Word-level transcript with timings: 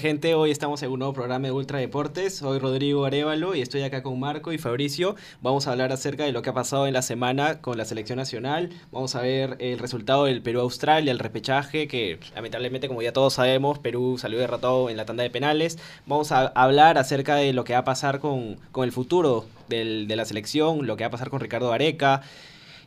Gente. 0.00 0.34
Hoy 0.34 0.50
estamos 0.50 0.82
en 0.82 0.90
un 0.90 1.00
nuevo 1.00 1.12
programa 1.12 1.46
de 1.46 1.52
Ultra 1.52 1.78
Deportes. 1.78 2.36
Soy 2.36 2.58
Rodrigo 2.58 3.04
Arevalo 3.04 3.54
y 3.54 3.60
estoy 3.60 3.82
acá 3.82 4.02
con 4.02 4.18
Marco 4.18 4.52
y 4.52 4.58
Fabricio. 4.58 5.16
Vamos 5.42 5.66
a 5.66 5.72
hablar 5.72 5.92
acerca 5.92 6.24
de 6.24 6.32
lo 6.32 6.40
que 6.40 6.48
ha 6.48 6.54
pasado 6.54 6.86
en 6.86 6.94
la 6.94 7.02
semana 7.02 7.60
con 7.60 7.76
la 7.76 7.84
selección 7.84 8.16
nacional. 8.16 8.70
Vamos 8.90 9.14
a 9.16 9.20
ver 9.20 9.56
el 9.58 9.78
resultado 9.78 10.24
del 10.24 10.40
Perú-Australia, 10.40 11.12
el 11.12 11.18
repechaje, 11.18 11.88
que 11.88 12.18
lamentablemente, 12.34 12.88
como 12.88 13.02
ya 13.02 13.12
todos 13.12 13.34
sabemos, 13.34 13.78
Perú 13.80 14.16
salió 14.18 14.38
derrotado 14.38 14.88
en 14.88 14.96
la 14.96 15.04
tanda 15.04 15.24
de 15.24 15.30
penales. 15.30 15.78
Vamos 16.06 16.32
a 16.32 16.46
hablar 16.46 16.96
acerca 16.96 17.34
de 17.34 17.52
lo 17.52 17.64
que 17.64 17.74
va 17.74 17.80
a 17.80 17.84
pasar 17.84 18.18
con, 18.18 18.56
con 18.72 18.84
el 18.84 18.92
futuro 18.92 19.44
de 19.68 20.16
la 20.16 20.24
selección, 20.24 20.86
lo 20.86 20.96
que 20.96 21.04
va 21.04 21.08
a 21.08 21.12
pasar 21.12 21.28
con 21.28 21.40
Ricardo 21.40 21.72
Areca. 21.72 22.22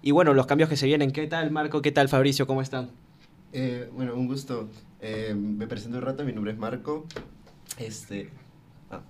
Y 0.02 0.12
bueno, 0.12 0.34
los 0.34 0.48
cambios 0.48 0.70
que 0.70 0.78
se 0.78 0.88
vienen. 0.88 1.12
¿Qué 1.12 1.28
tal, 1.28 1.52
Marco? 1.52 1.82
¿Qué 1.82 1.92
tal, 1.92 2.10
Fabricio? 2.10 2.48
¿Cómo 2.48 2.62
están? 2.62 2.90
Eh, 3.54 3.90
bueno, 3.94 4.16
un 4.16 4.28
gusto. 4.28 4.68
Eh, 5.08 5.36
me 5.36 5.68
presento 5.68 6.00
un 6.00 6.04
rato, 6.04 6.24
mi 6.24 6.34
nombre 6.34 6.52
es 6.52 6.58
Marco. 6.58 7.06
Este. 7.78 8.32
Ah, 8.90 9.02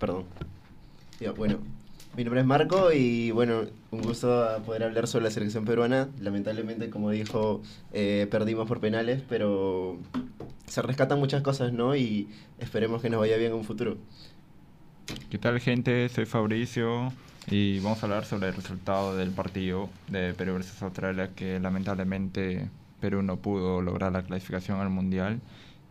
perdón. 0.00 0.24
Bueno, 1.36 1.60
mi 2.16 2.24
nombre 2.24 2.40
es 2.40 2.46
Marco 2.48 2.90
y 2.90 3.30
bueno, 3.30 3.62
un 3.92 4.02
gusto 4.02 4.60
poder 4.66 4.82
hablar 4.82 5.06
sobre 5.06 5.26
la 5.26 5.30
selección 5.30 5.64
peruana. 5.64 6.08
Lamentablemente, 6.18 6.90
como 6.90 7.10
dijo, 7.10 7.62
eh, 7.92 8.26
perdimos 8.28 8.66
por 8.66 8.80
penales, 8.80 9.22
pero 9.28 9.98
se 10.66 10.82
rescatan 10.82 11.20
muchas 11.20 11.42
cosas, 11.42 11.72
¿no? 11.72 11.94
Y 11.94 12.28
esperemos 12.58 13.00
que 13.00 13.08
nos 13.08 13.20
vaya 13.20 13.36
bien 13.36 13.52
en 13.52 13.58
un 13.58 13.64
futuro. 13.64 13.98
¿Qué 15.30 15.38
tal, 15.38 15.60
gente? 15.60 16.08
Soy 16.08 16.26
Fabricio 16.26 17.12
y 17.48 17.78
vamos 17.78 18.02
a 18.02 18.06
hablar 18.06 18.24
sobre 18.24 18.48
el 18.48 18.54
resultado 18.54 19.16
del 19.16 19.30
partido 19.30 19.90
de 20.08 20.34
Perú 20.34 20.54
versus 20.54 20.82
Australia, 20.82 21.30
que 21.36 21.60
lamentablemente 21.60 22.68
Perú 23.00 23.22
no 23.22 23.36
pudo 23.36 23.82
lograr 23.82 24.12
la 24.12 24.22
clasificación 24.22 24.80
al 24.80 24.90
Mundial. 24.90 25.40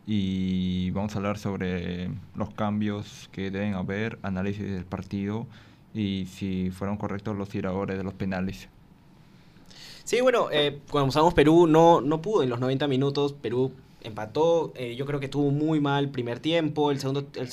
Y 0.08 0.90
vamos 0.92 1.14
a 1.14 1.18
hablar 1.18 1.38
sobre 1.38 2.10
los 2.36 2.50
cambios 2.54 3.30
que 3.32 3.52
deben 3.52 3.76
haber, 3.76 4.18
análisis 4.24 4.64
del 4.64 4.86
partido 4.86 5.46
y 5.94 6.26
si 6.26 6.72
fueron 6.72 6.98
correctos 6.98 7.36
los 7.38 7.50
tiradores 7.50 7.98
de 7.98 8.04
los 8.04 8.14
penales. 8.14 8.70
Sí, 10.04 10.22
bueno, 10.22 10.48
eh, 10.52 10.80
cuando 10.90 11.12
sabemos 11.12 11.36
Perú 11.36 11.68
no, 11.68 12.02
no 12.02 12.22
pudo 12.22 12.42
en 12.42 12.50
los 12.50 12.60
90 12.60 12.88
minutos, 12.88 13.34
Perú 13.34 13.72
empató, 14.02 14.74
eh, 14.76 14.96
yo 14.96 15.06
creo 15.06 15.20
que 15.20 15.28
tuvo 15.28 15.52
muy 15.52 15.80
mal 15.80 16.10
primer 16.10 16.40
tiempo, 16.40 16.90
el 16.90 17.00
segundo, 17.00 17.28
el, 17.36 17.50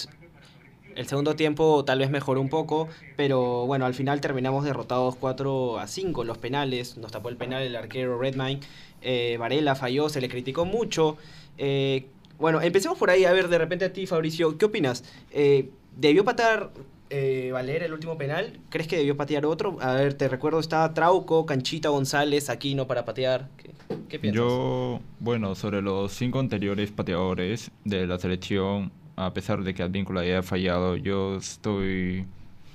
el 0.96 1.06
segundo 1.06 1.36
tiempo 1.36 1.84
tal 1.84 1.98
vez 1.98 2.10
mejoró 2.10 2.40
un 2.40 2.48
poco, 2.48 2.88
pero 3.16 3.66
bueno, 3.66 3.86
al 3.86 3.94
final 3.94 4.20
terminamos 4.20 4.64
derrotados 4.64 5.16
4 5.16 5.78
a 5.78 5.86
5 5.86 6.24
los 6.24 6.38
penales, 6.38 6.96
nos 6.96 7.12
tapó 7.12 7.28
el 7.28 7.36
penal 7.36 7.62
el 7.62 7.76
arquero 7.76 8.18
Redmine 8.18 8.60
eh, 9.02 9.36
Varela 9.38 9.74
falló, 9.74 10.08
se 10.08 10.20
le 10.20 10.28
criticó 10.28 10.64
mucho. 10.64 11.16
Eh, 11.58 12.06
bueno, 12.38 12.60
empecemos 12.60 12.98
por 12.98 13.10
ahí, 13.10 13.24
a 13.24 13.32
ver, 13.32 13.48
de 13.48 13.58
repente 13.58 13.84
a 13.84 13.92
ti, 13.92 14.06
Fabricio, 14.06 14.58
¿qué 14.58 14.64
opinas? 14.64 15.04
Eh, 15.30 15.70
¿Debió 15.96 16.24
patar 16.24 16.70
eh, 17.08 17.50
Valer 17.52 17.82
el 17.82 17.92
último 17.92 18.18
penal? 18.18 18.58
¿Crees 18.68 18.88
que 18.88 18.96
debió 18.96 19.16
patear 19.16 19.46
otro? 19.46 19.78
A 19.80 19.94
ver, 19.94 20.14
te 20.14 20.28
recuerdo, 20.28 20.58
estaba 20.60 20.92
Trauco, 20.92 21.46
Canchita, 21.46 21.88
González, 21.88 22.50
Aquino 22.50 22.86
para 22.86 23.04
patear. 23.04 23.48
¿Qué, 23.56 23.70
qué 24.08 24.18
piensas? 24.18 24.42
Yo, 24.42 25.00
bueno, 25.20 25.54
sobre 25.54 25.80
los 25.80 26.12
cinco 26.12 26.38
anteriores 26.38 26.90
pateadores 26.90 27.70
de 27.84 28.06
la 28.06 28.18
selección, 28.18 28.92
a 29.16 29.32
pesar 29.32 29.64
de 29.64 29.74
que 29.74 29.82
Advíncula 29.82 30.20
haya 30.20 30.42
fallado, 30.42 30.96
yo 30.96 31.36
estoy 31.36 32.26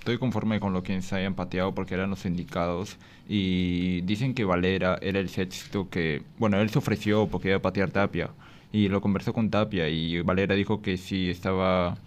estoy 0.02 0.18
conforme 0.18 0.60
con 0.60 0.74
lo 0.74 0.82
que 0.82 1.00
se 1.04 1.16
hayan 1.16 1.36
pateado 1.36 1.76
porque 1.76 1.94
eran 1.94 2.10
los 2.10 2.26
indicados 2.26 2.98
y 3.30 4.02
dicen 4.02 4.34
que 4.34 4.46
Valera 4.46 4.98
era 5.00 5.20
el 5.20 5.30
sexto 5.30 5.92
que, 5.92 6.24
bueno, 6.40 6.60
él 6.60 6.72
se 6.72 6.80
ofreció 6.80 7.28
porque 7.28 7.50
iba 7.50 7.58
a 7.58 7.62
patear 7.62 7.92
Tapia 7.92 8.32
y 8.72 8.88
lo 8.88 9.00
conversó 9.00 9.32
con 9.32 9.52
Tapia 9.52 9.90
y 9.90 10.22
Valera 10.22 10.56
dijo 10.56 10.82
que 10.82 10.98
sí 10.98 11.30
estaba, 11.30 11.98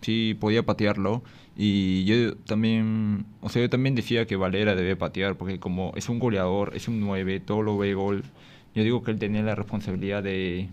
sí 0.00 0.36
podía 0.38 0.62
patearlo 0.64 1.24
y 1.56 2.04
yo 2.04 2.36
también, 2.36 3.26
o 3.40 3.48
sea, 3.48 3.62
yo 3.62 3.70
también 3.70 3.96
decía 3.96 4.26
que 4.26 4.36
Valera 4.36 4.76
debe 4.76 4.94
patear 4.94 5.36
porque 5.36 5.58
como 5.58 5.92
es 5.96 6.08
un 6.08 6.20
goleador, 6.20 6.72
es 6.76 6.86
un 6.86 7.00
9, 7.00 7.40
todo 7.40 7.62
lo 7.62 7.76
ve 7.78 7.94
gol, 7.94 8.22
yo 8.76 8.84
digo 8.84 9.02
que 9.02 9.10
él 9.10 9.18
tenía 9.18 9.42
la 9.42 9.56
responsabilidad 9.56 10.22
de, 10.22 10.68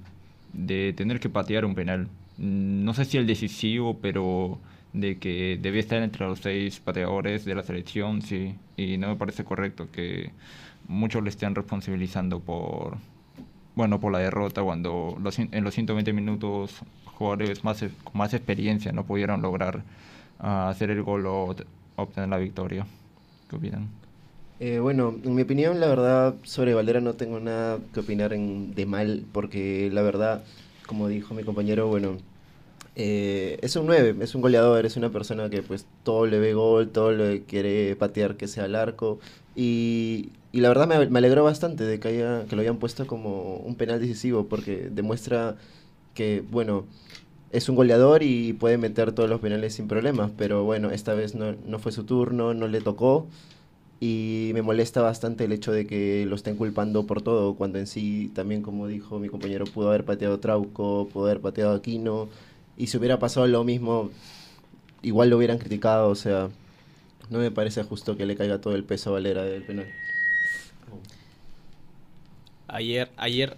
de 0.53 0.93
tener 0.93 1.19
que 1.19 1.29
patear 1.29 1.65
un 1.65 1.73
penal. 1.73 2.07
No 2.37 2.93
sé 2.93 3.05
si 3.05 3.17
el 3.17 3.27
decisivo, 3.27 3.97
pero 4.01 4.59
de 4.93 5.17
que 5.17 5.57
debía 5.61 5.81
estar 5.81 6.01
entre 6.01 6.25
los 6.25 6.39
seis 6.39 6.79
pateadores 6.79 7.45
de 7.45 7.55
la 7.55 7.63
selección, 7.63 8.21
sí, 8.21 8.55
y 8.75 8.97
no 8.97 9.09
me 9.09 9.15
parece 9.15 9.43
correcto 9.43 9.89
que 9.91 10.31
muchos 10.87 11.23
le 11.23 11.29
estén 11.29 11.55
responsabilizando 11.55 12.39
por 12.39 12.97
bueno 13.75 13.99
por 13.99 14.11
la 14.11 14.19
derrota 14.19 14.63
cuando 14.63 15.17
los, 15.21 15.37
en 15.37 15.63
los 15.63 15.73
120 15.73 16.13
minutos 16.13 16.79
jugadores 17.05 17.63
más 17.63 17.79
con 18.03 18.13
más 18.13 18.33
experiencia 18.33 18.91
no 18.91 19.05
pudieron 19.05 19.41
lograr 19.41 19.83
uh, 20.39 20.69
hacer 20.69 20.89
el 20.91 21.03
gol 21.03 21.25
o 21.25 21.55
obtener 21.95 22.29
la 22.29 22.37
victoria. 22.37 22.85
¿Qué 23.49 23.55
opinan? 23.55 23.87
Eh, 24.59 24.79
bueno, 24.79 25.15
en 25.23 25.35
mi 25.35 25.43
opinión, 25.43 25.79
la 25.79 25.87
verdad, 25.87 26.35
sobre 26.43 26.73
Valera 26.73 26.99
no 26.99 27.13
tengo 27.13 27.39
nada 27.39 27.77
que 27.93 27.99
opinar 27.99 28.31
de 28.31 28.85
mal, 28.87 29.23
porque 29.31 29.89
la 29.91 30.01
verdad, 30.01 30.43
como 30.87 31.07
dijo 31.07 31.35
mi 31.35 31.43
compañero, 31.43 31.87
bueno, 31.87 32.17
eh, 32.95 33.59
es 33.61 33.75
un 33.75 33.85
9, 33.85 34.15
es 34.21 34.33
un 34.33 34.41
goleador, 34.41 34.85
es 34.87 34.97
una 34.97 35.11
persona 35.11 35.51
que 35.51 35.61
pues 35.61 35.85
todo 36.03 36.25
le 36.25 36.39
ve 36.39 36.55
gol, 36.55 36.89
todo 36.89 37.11
le 37.11 37.43
quiere 37.43 37.95
patear 37.95 38.37
que 38.37 38.47
sea 38.47 38.63
al 38.63 38.75
arco. 38.75 39.19
Y, 39.55 40.31
y 40.51 40.61
la 40.61 40.69
verdad 40.69 40.87
me, 40.87 41.07
me, 41.07 41.19
alegró 41.19 41.43
bastante 41.43 41.83
de 41.83 41.99
que, 41.99 42.07
haya, 42.07 42.45
que 42.49 42.55
lo 42.55 42.63
hayan 42.63 42.77
puesto 42.77 43.05
como 43.05 43.57
un 43.57 43.75
penal 43.75 43.99
decisivo, 43.99 44.47
porque 44.47 44.89
demuestra 44.91 45.57
que, 46.15 46.43
bueno, 46.49 46.85
es 47.51 47.69
un 47.69 47.75
goleador 47.75 48.23
y 48.23 48.53
puede 48.53 48.77
meter 48.77 49.11
todos 49.11 49.29
los 49.29 49.39
penales 49.41 49.75
sin 49.75 49.87
problemas, 49.87 50.31
pero 50.37 50.63
bueno, 50.63 50.91
esta 50.91 51.13
vez 51.13 51.35
no, 51.35 51.55
no 51.67 51.79
fue 51.79 51.91
su 51.91 52.03
turno, 52.03 52.53
no 52.53 52.67
le 52.67 52.81
tocó. 52.81 53.27
Y 53.99 54.51
me 54.53 54.61
molesta 54.61 55.01
bastante 55.01 55.45
el 55.45 55.51
hecho 55.51 55.71
de 55.71 55.87
que 55.87 56.25
lo 56.27 56.35
estén 56.35 56.55
culpando 56.55 57.07
por 57.07 57.23
todo, 57.23 57.55
cuando 57.55 57.79
en 57.79 57.87
sí, 57.87 58.31
también 58.35 58.61
como 58.61 58.87
dijo 58.87 59.17
mi 59.17 59.27
compañero, 59.27 59.65
pudo 59.65 59.87
haber 59.89 60.05
pateado 60.05 60.39
Trauco, 60.39 61.09
pudo 61.11 61.25
haber 61.25 61.41
pateado 61.41 61.75
Aquino, 61.75 62.29
y 62.77 62.87
si 62.87 62.97
hubiera 62.97 63.17
pasado 63.17 63.47
lo 63.47 63.63
mismo, 63.63 64.11
igual 65.01 65.31
lo 65.31 65.37
hubieran 65.37 65.57
criticado, 65.57 66.09
o 66.09 66.15
sea, 66.15 66.49
no 67.31 67.39
me 67.39 67.49
parece 67.49 67.83
justo 67.83 68.15
que 68.15 68.27
le 68.27 68.35
caiga 68.35 68.61
todo 68.61 68.75
el 68.75 68.83
peso 68.83 69.09
a 69.09 69.13
Valera 69.13 69.43
del 69.43 69.63
penal. 69.63 69.87
Ayer, 72.67 73.09
ayer, 73.17 73.55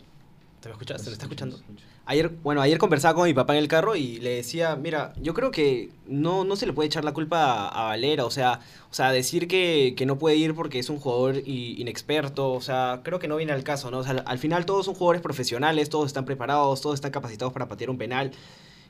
¿te 0.62 0.70
me 0.70 0.74
escuchas? 0.74 1.02
¿Se 1.02 1.10
lo 1.10 1.14
está 1.14 1.26
escuchando? 1.26 1.60
Ayer, 2.09 2.30
bueno, 2.42 2.64
ayer 2.64 2.80
conversaba 2.80 3.14
con 3.14 3.28
mi 3.28 3.36
papá 3.36 3.53
en 3.53 3.59
el 3.59 3.68
carro 3.68 3.96
y 3.96 4.20
le 4.20 4.31
decía, 4.31 4.75
mira, 4.75 5.14
yo 5.22 5.36
creo 5.36 5.52
que 5.52 5.92
no, 6.08 6.44
no 6.44 6.56
se 6.56 6.66
le 6.66 6.74
puede 6.74 6.88
echar 6.88 7.06
la 7.06 7.14
culpa 7.14 7.68
a, 7.68 7.84
Valera, 7.84 8.25
o 8.25 8.31
sea, 8.31 8.62
o 8.90 8.94
sea, 8.96 9.12
decir 9.12 9.47
que, 9.47 9.94
que, 9.96 10.08
no 10.08 10.18
puede 10.18 10.36
ir 10.36 10.56
porque 10.56 10.80
es 10.80 10.90
un 10.90 10.97
jugador 11.00 11.36
inexperto, 11.46 12.52
o 12.52 12.62
sea, 12.62 13.02
creo 13.03 13.20
que 13.20 13.28
no 13.28 13.36
viene 13.36 13.52
al 13.52 13.64
caso, 13.64 13.92
¿no? 13.92 14.00
O 14.00 14.03
sea, 14.03 14.24
al 14.25 14.40
final 14.40 14.66
todos 14.66 14.86
son 14.86 14.96
jugadores 14.96 15.22
profesionales, 15.22 15.90
todos 15.90 16.08
están 16.08 16.25
preparados, 16.25 16.81
todos 16.81 16.96
están 16.96 17.12
capacitados 17.12 17.53
para 17.53 17.68
patear 17.68 17.92
un 17.92 18.00
penal. 18.00 18.31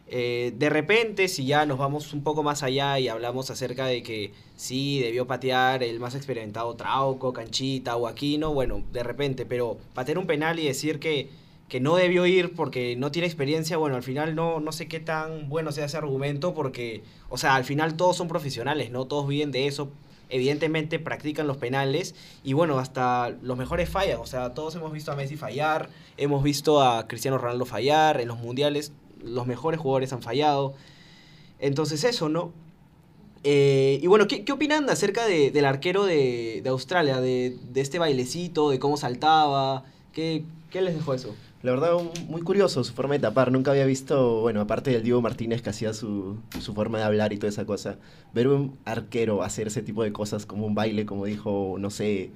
Eh, 0.07 0.53
de 0.57 0.69
repente, 0.69 1.28
si 1.28 1.46
ya 1.46 1.66
nos 1.66 1.78
vamos 1.78 2.13
un 2.13 2.24
poco 2.24 2.41
más 2.41 2.63
allá 2.63 3.00
y 3.00 3.09
hablamos 3.09 3.51
acerca 3.51 3.86
de 3.88 4.01
que 4.01 4.31
sí, 4.56 5.01
debió 5.01 5.28
patear 5.28 5.84
el 5.84 6.00
más 6.00 6.16
experimentado 6.16 6.74
Trauco, 6.75 7.33
Canchita 7.33 7.98
o 7.98 8.07
Aquino, 8.07 8.54
bueno, 8.54 8.81
de 8.94 9.04
repente, 9.04 9.45
pero 9.45 9.77
patear 9.94 10.19
un 10.19 10.25
penal 10.25 10.57
y 10.57 10.68
decir 10.68 11.01
que, 11.01 11.27
que 11.69 11.80
no 11.80 11.95
debió 11.95 12.25
ir 12.25 12.56
porque 12.56 12.95
no 12.95 13.12
tiene 13.12 13.27
experiencia, 13.27 13.77
bueno, 13.77 13.95
al 13.95 14.04
final 14.04 14.36
no, 14.36 14.60
no 14.60 14.71
sé 14.71 14.88
qué 14.88 15.00
tan 15.00 15.48
bueno 15.50 15.71
sea 15.71 15.86
ese 15.86 15.98
argumento 15.98 16.54
porque, 16.54 17.04
o 17.30 17.38
sea, 17.38 17.56
al 17.56 17.63
final 17.63 17.95
todos 17.95 18.18
son 18.18 18.27
profesionales, 18.27 18.92
¿no? 18.92 19.06
Todos 19.06 19.27
viven 19.27 19.51
de 19.51 19.68
eso, 19.68 19.89
evidentemente 20.30 21.00
practican 21.00 21.48
los 21.48 21.57
penales 21.57 22.16
y 22.44 22.54
bueno, 22.54 22.80
hasta 22.80 23.30
los 23.42 23.57
mejores 23.57 23.88
fallan, 23.88 24.19
o 24.19 24.25
sea, 24.25 24.54
todos 24.54 24.75
hemos 24.75 24.92
visto 24.92 25.12
a 25.12 25.16
Messi 25.16 25.38
fallar, 25.38 25.89
hemos 26.18 26.44
visto 26.44 26.81
a 26.81 27.07
Cristiano 27.07 27.38
Ronaldo 27.38 27.66
fallar 27.66 28.19
en 28.19 28.27
los 28.27 28.39
mundiales, 28.39 28.92
los 29.24 29.45
mejores 29.48 29.80
jugadores 29.80 30.12
han 30.12 30.21
fallado. 30.21 30.74
Entonces 31.60 32.04
eso, 32.04 32.30
¿no? 32.30 32.54
Eh, 33.44 34.00
y 34.01 34.07
bueno, 34.07 34.27
¿qué, 34.27 34.44
¿qué, 34.44 34.51
opinan 34.51 34.89
acerca 34.89 35.25
de, 35.25 35.51
del 35.51 35.66
arquero 35.66 36.06
de, 36.06 36.62
de 36.62 36.69
Australia, 36.69 37.21
de, 37.21 37.57
de, 37.71 37.81
este 37.81 38.00
bailecito, 38.00 38.69
de 38.69 38.80
cómo 38.80 38.98
saltaba? 38.98 39.83
¿Qué, 40.13 40.44
¿Qué, 40.71 40.81
les 40.81 40.95
dejó 40.95 41.13
eso? 41.13 41.36
La 41.61 41.71
verdad, 41.71 41.91
muy 42.29 42.41
curioso 42.41 42.85
su 42.85 42.94
forma 42.94 43.15
de 43.15 43.19
tapar. 43.19 43.51
Nunca 43.51 43.71
había 43.71 43.85
visto, 43.85 44.39
bueno, 44.39 44.61
aparte 44.61 44.91
del 44.91 45.03
Diego 45.03 45.21
Martínez 45.21 45.61
que 45.61 45.69
hacía 45.69 45.94
su, 45.94 46.38
su 46.61 46.73
forma 46.73 47.00
de 47.00 47.03
hablar 47.03 47.33
y 47.33 47.38
toda 47.38 47.50
esa 47.50 47.65
cosa, 47.65 47.97
ver 48.33 48.47
un 48.47 48.77
arquero 48.85 49.44
hacer 49.44 49.67
ese 49.67 49.81
tipo 49.81 50.03
de 50.03 50.13
cosas 50.13 50.45
como 50.45 50.65
un 50.65 50.73
baile, 50.73 51.06
como 51.06 51.25
dijo, 51.25 51.75
no 51.77 51.89
sé, 51.89 52.31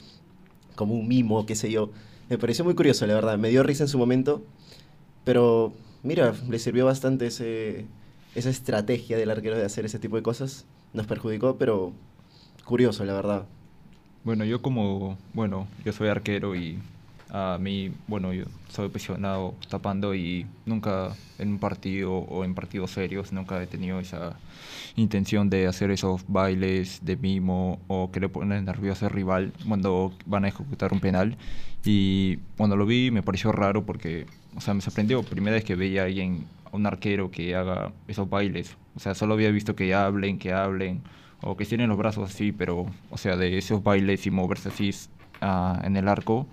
como 0.75 0.93
un 0.95 1.07
mimo, 1.07 1.45
qué 1.45 1.55
sé 1.55 1.71
yo. 1.71 1.91
Me 2.29 2.37
pareció 2.37 2.65
muy 2.65 2.75
curioso, 2.75 3.07
la 3.07 3.13
verdad. 3.13 3.37
Me 3.37 3.49
dio 3.49 3.63
risa 3.63 3.85
en 3.85 3.87
su 3.87 3.97
momento, 3.97 4.43
pero 5.23 5.71
mira, 6.03 6.33
le 6.49 6.59
sirvió 6.59 6.85
bastante 6.85 7.27
ese, 7.27 7.85
esa 8.35 8.49
estrategia 8.49 9.15
del 9.17 9.31
arquero 9.31 9.57
de 9.57 9.63
hacer 9.63 9.85
ese 9.85 9.99
tipo 9.99 10.17
de 10.17 10.23
cosas. 10.23 10.65
Nos 10.93 11.07
perjudicó, 11.07 11.55
pero 11.57 11.93
curioso, 12.65 13.05
la 13.05 13.13
verdad. 13.13 13.45
Bueno, 14.25 14.43
yo 14.43 14.61
como, 14.61 15.17
bueno, 15.33 15.67
yo 15.85 15.93
soy 15.93 16.09
arquero 16.09 16.55
y 16.55 16.79
A 17.35 17.57
mí, 17.59 17.91
bueno, 18.07 18.31
yo 18.31 18.43
soy 18.69 18.89
apasionado 18.89 19.55
tapando 19.67 20.13
y 20.13 20.45
nunca 20.67 21.15
en 21.39 21.53
un 21.53 21.57
partido 21.57 22.13
o 22.13 22.45
en 22.45 22.53
partidos 22.53 22.91
serios, 22.91 23.33
nunca 23.33 23.61
he 23.61 23.65
tenido 23.65 23.99
esa 23.99 24.37
intención 24.95 25.49
de 25.49 25.65
hacer 25.65 25.89
esos 25.89 26.23
bailes 26.27 27.03
de 27.03 27.17
mimo 27.17 27.79
o 27.87 28.11
que 28.11 28.19
le 28.19 28.29
ponen 28.29 28.65
nervioso 28.65 29.07
al 29.07 29.11
rival 29.11 29.51
cuando 29.67 30.13
van 30.27 30.45
a 30.45 30.49
ejecutar 30.49 30.93
un 30.93 30.99
penal. 30.99 31.35
Y 31.83 32.37
cuando 32.55 32.75
lo 32.75 32.85
vi 32.85 33.09
me 33.09 33.23
pareció 33.23 33.51
raro 33.51 33.83
porque, 33.83 34.27
o 34.55 34.61
sea, 34.61 34.75
me 34.75 34.81
sorprendió. 34.81 35.23
Primera 35.23 35.55
vez 35.55 35.65
que 35.65 35.75
veía 35.75 36.03
a 36.03 36.05
alguien, 36.05 36.45
a 36.71 36.75
un 36.75 36.85
arquero 36.85 37.31
que 37.31 37.55
haga 37.55 37.93
esos 38.07 38.29
bailes. 38.29 38.77
O 38.95 38.99
sea, 38.99 39.15
solo 39.15 39.33
había 39.33 39.49
visto 39.49 39.75
que 39.75 39.95
hablen, 39.95 40.37
que 40.37 40.53
hablen 40.53 41.01
o 41.41 41.57
que 41.57 41.65
tienen 41.65 41.89
los 41.89 41.97
brazos 41.97 42.29
así, 42.29 42.51
pero, 42.51 42.85
o 43.09 43.17
sea, 43.17 43.37
de 43.37 43.57
esos 43.57 43.81
bailes 43.81 44.27
y 44.27 44.29
moverse 44.29 44.69
así 44.69 44.91
uh, 45.43 45.85
en 45.85 45.97
el 45.97 46.07
arco, 46.07 46.47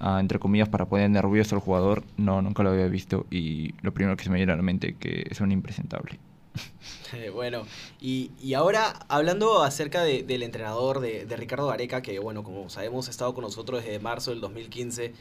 uh, 0.00 0.18
entre 0.18 0.38
comillas, 0.38 0.68
para 0.68 0.86
poner 0.86 1.08
nervioso 1.10 1.54
al 1.54 1.60
jugador, 1.60 2.04
no, 2.16 2.42
nunca 2.42 2.62
lo 2.62 2.70
había 2.70 2.88
visto 2.88 3.26
y 3.30 3.74
lo 3.82 3.94
primero 3.94 4.16
que 4.16 4.24
se 4.24 4.30
me 4.30 4.36
viene 4.36 4.52
a 4.52 4.56
la 4.56 4.62
mente 4.62 4.96
que 4.96 5.26
es 5.30 5.40
un 5.40 5.52
impresentable. 5.52 6.18
bueno, 7.34 7.66
y, 8.00 8.30
y, 8.40 8.54
ahora 8.54 9.00
hablando 9.08 9.62
acerca 9.62 10.02
de, 10.02 10.22
del 10.22 10.42
entrenador 10.42 11.00
de, 11.00 11.26
de, 11.26 11.36
Ricardo 11.36 11.70
Areca, 11.70 12.02
que 12.02 12.18
bueno, 12.18 12.42
como 12.42 12.70
sabemos 12.70 13.08
ha 13.08 13.10
estado 13.10 13.34
con 13.34 13.42
nosotros 13.42 13.84
desde 13.84 13.98
marzo 13.98 14.30
del 14.30 14.40
2015. 14.40 15.12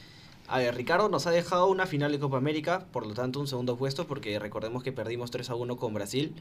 A 0.48 0.60
ver, 0.60 0.76
Ricardo 0.76 1.10
nos 1.10 1.26
ha 1.26 1.32
dejado 1.32 1.68
una 1.68 1.88
final 1.88 2.12
de 2.12 2.20
Copa 2.20 2.38
América, 2.38 2.86
por 2.92 3.06
lo 3.08 3.14
tanto 3.14 3.40
un 3.40 3.48
segundo 3.48 3.78
puesto, 3.78 4.06
porque 4.06 4.38
recordemos 4.38 4.84
que 4.84 4.92
perdimos 4.92 5.32
3 5.32 5.50
a 5.50 5.56
1 5.56 5.76
con 5.78 5.94
Brasil. 5.94 6.36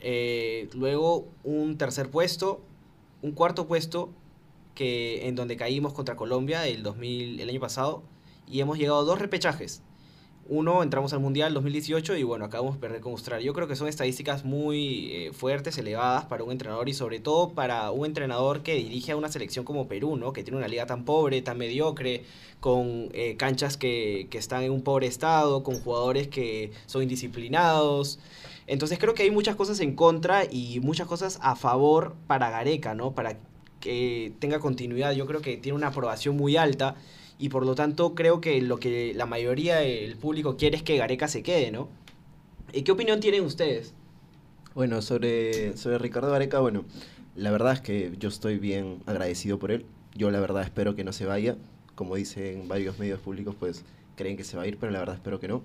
Eh, 0.00 0.68
luego 0.74 1.26
un 1.44 1.78
tercer 1.78 2.10
puesto, 2.10 2.60
un 3.22 3.32
cuarto 3.32 3.66
puesto 3.66 4.10
que 4.78 5.26
en 5.26 5.34
donde 5.34 5.56
caímos 5.56 5.92
contra 5.92 6.14
Colombia 6.14 6.68
el 6.68 6.84
2000 6.84 7.40
el 7.40 7.48
año 7.48 7.58
pasado 7.58 8.04
y 8.46 8.60
hemos 8.60 8.78
llegado 8.78 9.00
a 9.00 9.02
dos 9.02 9.18
repechajes. 9.18 9.82
Uno 10.46 10.84
entramos 10.84 11.12
al 11.12 11.18
Mundial 11.18 11.52
2018 11.52 12.16
y 12.16 12.22
bueno, 12.22 12.44
acabamos 12.44 12.76
de 12.76 12.80
perder 12.80 13.00
con 13.00 13.10
Australia. 13.10 13.44
Yo 13.44 13.52
creo 13.54 13.66
que 13.66 13.74
son 13.74 13.88
estadísticas 13.88 14.44
muy 14.44 15.10
eh, 15.10 15.32
fuertes, 15.32 15.76
elevadas 15.78 16.26
para 16.26 16.44
un 16.44 16.52
entrenador 16.52 16.88
y 16.88 16.94
sobre 16.94 17.18
todo 17.18 17.50
para 17.54 17.90
un 17.90 18.06
entrenador 18.06 18.62
que 18.62 18.76
dirige 18.76 19.10
a 19.10 19.16
una 19.16 19.28
selección 19.28 19.64
como 19.64 19.88
Perú, 19.88 20.16
¿no? 20.16 20.32
Que 20.32 20.44
tiene 20.44 20.58
una 20.58 20.68
liga 20.68 20.86
tan 20.86 21.04
pobre, 21.04 21.42
tan 21.42 21.58
mediocre, 21.58 22.22
con 22.60 23.08
eh, 23.14 23.34
canchas 23.36 23.76
que, 23.76 24.28
que 24.30 24.38
están 24.38 24.62
en 24.62 24.70
un 24.70 24.82
pobre 24.82 25.08
estado, 25.08 25.64
con 25.64 25.80
jugadores 25.80 26.28
que 26.28 26.70
son 26.86 27.02
indisciplinados. 27.02 28.20
Entonces 28.68 29.00
creo 29.00 29.14
que 29.14 29.24
hay 29.24 29.32
muchas 29.32 29.56
cosas 29.56 29.80
en 29.80 29.96
contra 29.96 30.44
y 30.48 30.78
muchas 30.80 31.08
cosas 31.08 31.40
a 31.42 31.56
favor 31.56 32.14
para 32.28 32.48
Gareca, 32.48 32.94
¿no? 32.94 33.12
Para 33.12 33.38
que 33.80 34.32
tenga 34.38 34.58
continuidad. 34.58 35.12
Yo 35.12 35.26
creo 35.26 35.40
que 35.40 35.56
tiene 35.56 35.76
una 35.76 35.88
aprobación 35.88 36.36
muy 36.36 36.56
alta 36.56 36.96
y 37.38 37.48
por 37.48 37.64
lo 37.64 37.74
tanto 37.74 38.14
creo 38.14 38.40
que 38.40 38.60
lo 38.60 38.78
que 38.78 39.12
la 39.14 39.26
mayoría 39.26 39.76
del 39.76 40.16
público 40.16 40.56
quiere 40.56 40.76
es 40.76 40.82
que 40.82 40.96
Gareca 40.96 41.28
se 41.28 41.42
quede, 41.42 41.70
¿no? 41.70 41.88
¿Y 42.72 42.82
qué 42.82 42.92
opinión 42.92 43.20
tienen 43.20 43.44
ustedes? 43.44 43.94
Bueno, 44.74 45.02
sobre, 45.02 45.76
sobre 45.76 45.98
Ricardo 45.98 46.30
Gareca, 46.30 46.60
bueno, 46.60 46.84
la 47.34 47.50
verdad 47.50 47.72
es 47.72 47.80
que 47.80 48.12
yo 48.18 48.28
estoy 48.28 48.58
bien 48.58 48.98
agradecido 49.06 49.58
por 49.58 49.70
él. 49.70 49.86
Yo 50.14 50.30
la 50.30 50.40
verdad 50.40 50.62
espero 50.62 50.94
que 50.94 51.04
no 51.04 51.12
se 51.12 51.24
vaya. 51.24 51.56
Como 51.94 52.16
dicen 52.16 52.68
varios 52.68 52.98
medios 52.98 53.20
públicos, 53.20 53.54
pues 53.58 53.84
creen 54.16 54.36
que 54.36 54.44
se 54.44 54.56
va 54.56 54.64
a 54.64 54.66
ir, 54.66 54.76
pero 54.78 54.92
la 54.92 54.98
verdad 54.98 55.14
espero 55.14 55.40
que 55.40 55.48
no. 55.48 55.62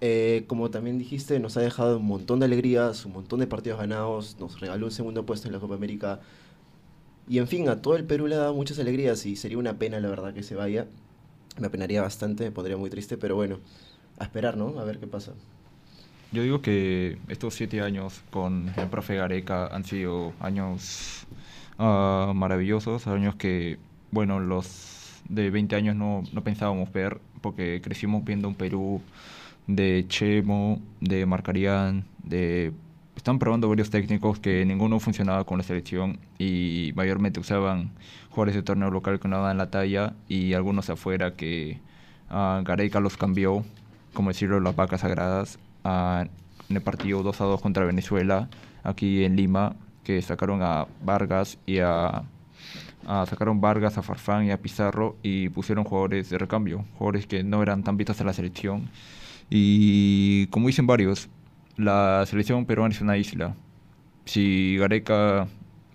Eh, 0.00 0.44
como 0.46 0.70
también 0.70 0.98
dijiste, 0.98 1.38
nos 1.40 1.56
ha 1.56 1.60
dejado 1.60 1.98
un 1.98 2.06
montón 2.06 2.40
de 2.40 2.46
alegrías, 2.46 3.06
un 3.06 3.12
montón 3.12 3.40
de 3.40 3.46
partidos 3.46 3.78
ganados, 3.78 4.36
nos 4.40 4.60
regaló 4.60 4.86
un 4.86 4.92
segundo 4.92 5.24
puesto 5.24 5.48
en 5.48 5.54
la 5.54 5.60
Copa 5.60 5.74
América. 5.74 6.20
Y 7.28 7.38
en 7.38 7.48
fin, 7.48 7.68
a 7.68 7.82
todo 7.82 7.96
el 7.96 8.04
Perú 8.04 8.26
le 8.26 8.36
ha 8.36 8.38
dado 8.38 8.54
muchas 8.54 8.78
alegrías 8.78 9.26
y 9.26 9.36
sería 9.36 9.58
una 9.58 9.78
pena, 9.78 9.98
la 10.00 10.08
verdad, 10.08 10.32
que 10.32 10.42
se 10.42 10.54
vaya. 10.54 10.86
Me 11.58 11.66
apenaría 11.66 12.02
bastante, 12.02 12.44
me 12.44 12.50
pondría 12.50 12.76
muy 12.76 12.90
triste, 12.90 13.16
pero 13.16 13.34
bueno, 13.34 13.58
a 14.18 14.24
esperar, 14.24 14.56
¿no? 14.56 14.78
A 14.78 14.84
ver 14.84 14.98
qué 14.98 15.06
pasa. 15.06 15.32
Yo 16.32 16.42
digo 16.42 16.60
que 16.60 17.18
estos 17.28 17.54
siete 17.54 17.80
años 17.80 18.22
con 18.30 18.72
el 18.76 18.88
profe 18.88 19.16
Gareca 19.16 19.66
han 19.68 19.84
sido 19.84 20.32
años 20.40 21.26
uh, 21.78 22.34
maravillosos, 22.34 23.06
años 23.06 23.36
que, 23.36 23.78
bueno, 24.10 24.40
los 24.40 25.22
de 25.28 25.50
20 25.50 25.76
años 25.76 25.96
no, 25.96 26.22
no 26.32 26.44
pensábamos 26.44 26.92
ver, 26.92 27.20
porque 27.40 27.80
crecimos 27.82 28.24
viendo 28.24 28.48
un 28.48 28.54
Perú 28.54 29.00
de 29.66 30.04
Chemo, 30.08 30.80
de 31.00 31.26
Marcarián, 31.26 32.04
de... 32.22 32.72
Están 33.16 33.38
probando 33.38 33.68
varios 33.68 33.90
técnicos 33.90 34.38
que 34.38 34.64
ninguno 34.64 35.00
funcionaba 35.00 35.44
con 35.44 35.58
la 35.58 35.64
selección 35.64 36.20
y 36.38 36.92
mayormente 36.94 37.40
usaban 37.40 37.90
jugadores 38.30 38.54
de 38.54 38.62
torneo 38.62 38.90
local 38.90 39.18
que 39.18 39.26
no 39.26 39.36
daban 39.36 39.56
la 39.56 39.70
talla 39.70 40.14
y 40.28 40.52
algunos 40.52 40.90
afuera 40.90 41.34
que 41.34 41.80
uh, 42.30 42.62
Gareca 42.62 43.00
los 43.00 43.16
cambió, 43.16 43.64
como 44.12 44.30
decirlo, 44.30 44.60
las 44.60 44.76
vacas 44.76 45.00
sagradas, 45.00 45.58
uh, 45.84 46.24
en 46.68 46.76
el 46.76 46.82
partido 46.82 47.22
2 47.22 47.40
a 47.40 47.44
2 47.44 47.60
contra 47.62 47.84
Venezuela, 47.84 48.48
aquí 48.84 49.24
en 49.24 49.34
Lima, 49.34 49.74
que 50.04 50.20
sacaron 50.22 50.62
a 50.62 50.86
Vargas 51.02 51.58
y 51.66 51.78
a 51.78 52.24
sacaron 53.26 53.60
Vargas, 53.60 53.98
a 53.98 54.02
Farfán 54.02 54.46
y 54.46 54.50
a 54.50 54.60
Pizarro 54.60 55.16
y 55.22 55.48
pusieron 55.48 55.84
jugadores 55.84 56.28
de 56.28 56.38
recambio, 56.38 56.84
jugadores 56.98 57.26
que 57.26 57.42
no 57.42 57.62
eran 57.62 57.82
tan 57.82 57.96
vistos 57.96 58.20
a 58.20 58.24
la 58.24 58.32
selección. 58.32 58.88
Y 59.48 60.48
como 60.48 60.66
dicen 60.66 60.86
varios, 60.86 61.28
la 61.76 62.24
selección 62.26 62.64
peruana 62.66 62.94
es 62.94 63.00
una 63.00 63.16
isla. 63.16 63.54
Si 64.24 64.76
Gareca 64.78 65.46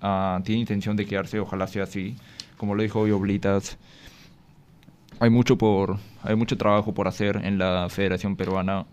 uh, 0.02 0.42
tiene 0.44 0.62
intención 0.62 0.96
de 0.96 1.06
quedarse, 1.06 1.40
ojalá 1.40 1.68
sea 1.68 1.84
así. 1.84 2.16
Como 2.58 2.76
lo 2.76 2.84
dijo 2.84 3.00
hoy 3.00 3.12
Oblitas, 3.12 3.78
hay 5.20 5.30
mucho, 5.30 5.58
por, 5.58 5.98
hay 6.24 6.36
mucho 6.36 6.58
trabajo 6.58 6.94
por 6.94 7.08
hacer 7.08 7.42
en 7.44 7.58
la 7.58 7.88
Federación 7.90 8.36
Peruana. 8.36 8.86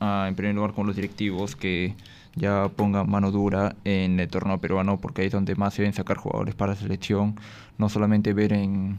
Uh, 0.00 0.26
en 0.26 0.34
primer 0.34 0.54
lugar 0.54 0.72
con 0.72 0.86
los 0.86 0.96
directivos 0.96 1.54
que 1.54 1.94
ya 2.34 2.70
pongan 2.74 3.10
mano 3.10 3.30
dura 3.30 3.76
en 3.84 4.18
el 4.18 4.28
torneo 4.28 4.58
peruano 4.58 4.98
porque 4.98 5.22
ahí 5.22 5.26
es 5.26 5.32
donde 5.32 5.56
más 5.56 5.74
se 5.74 5.82
deben 5.82 5.92
sacar 5.92 6.16
jugadores 6.16 6.54
para 6.54 6.72
la 6.72 6.78
selección. 6.78 7.36
No 7.76 7.88
solamente 7.88 8.32
ver 8.32 8.52
en, 8.52 8.98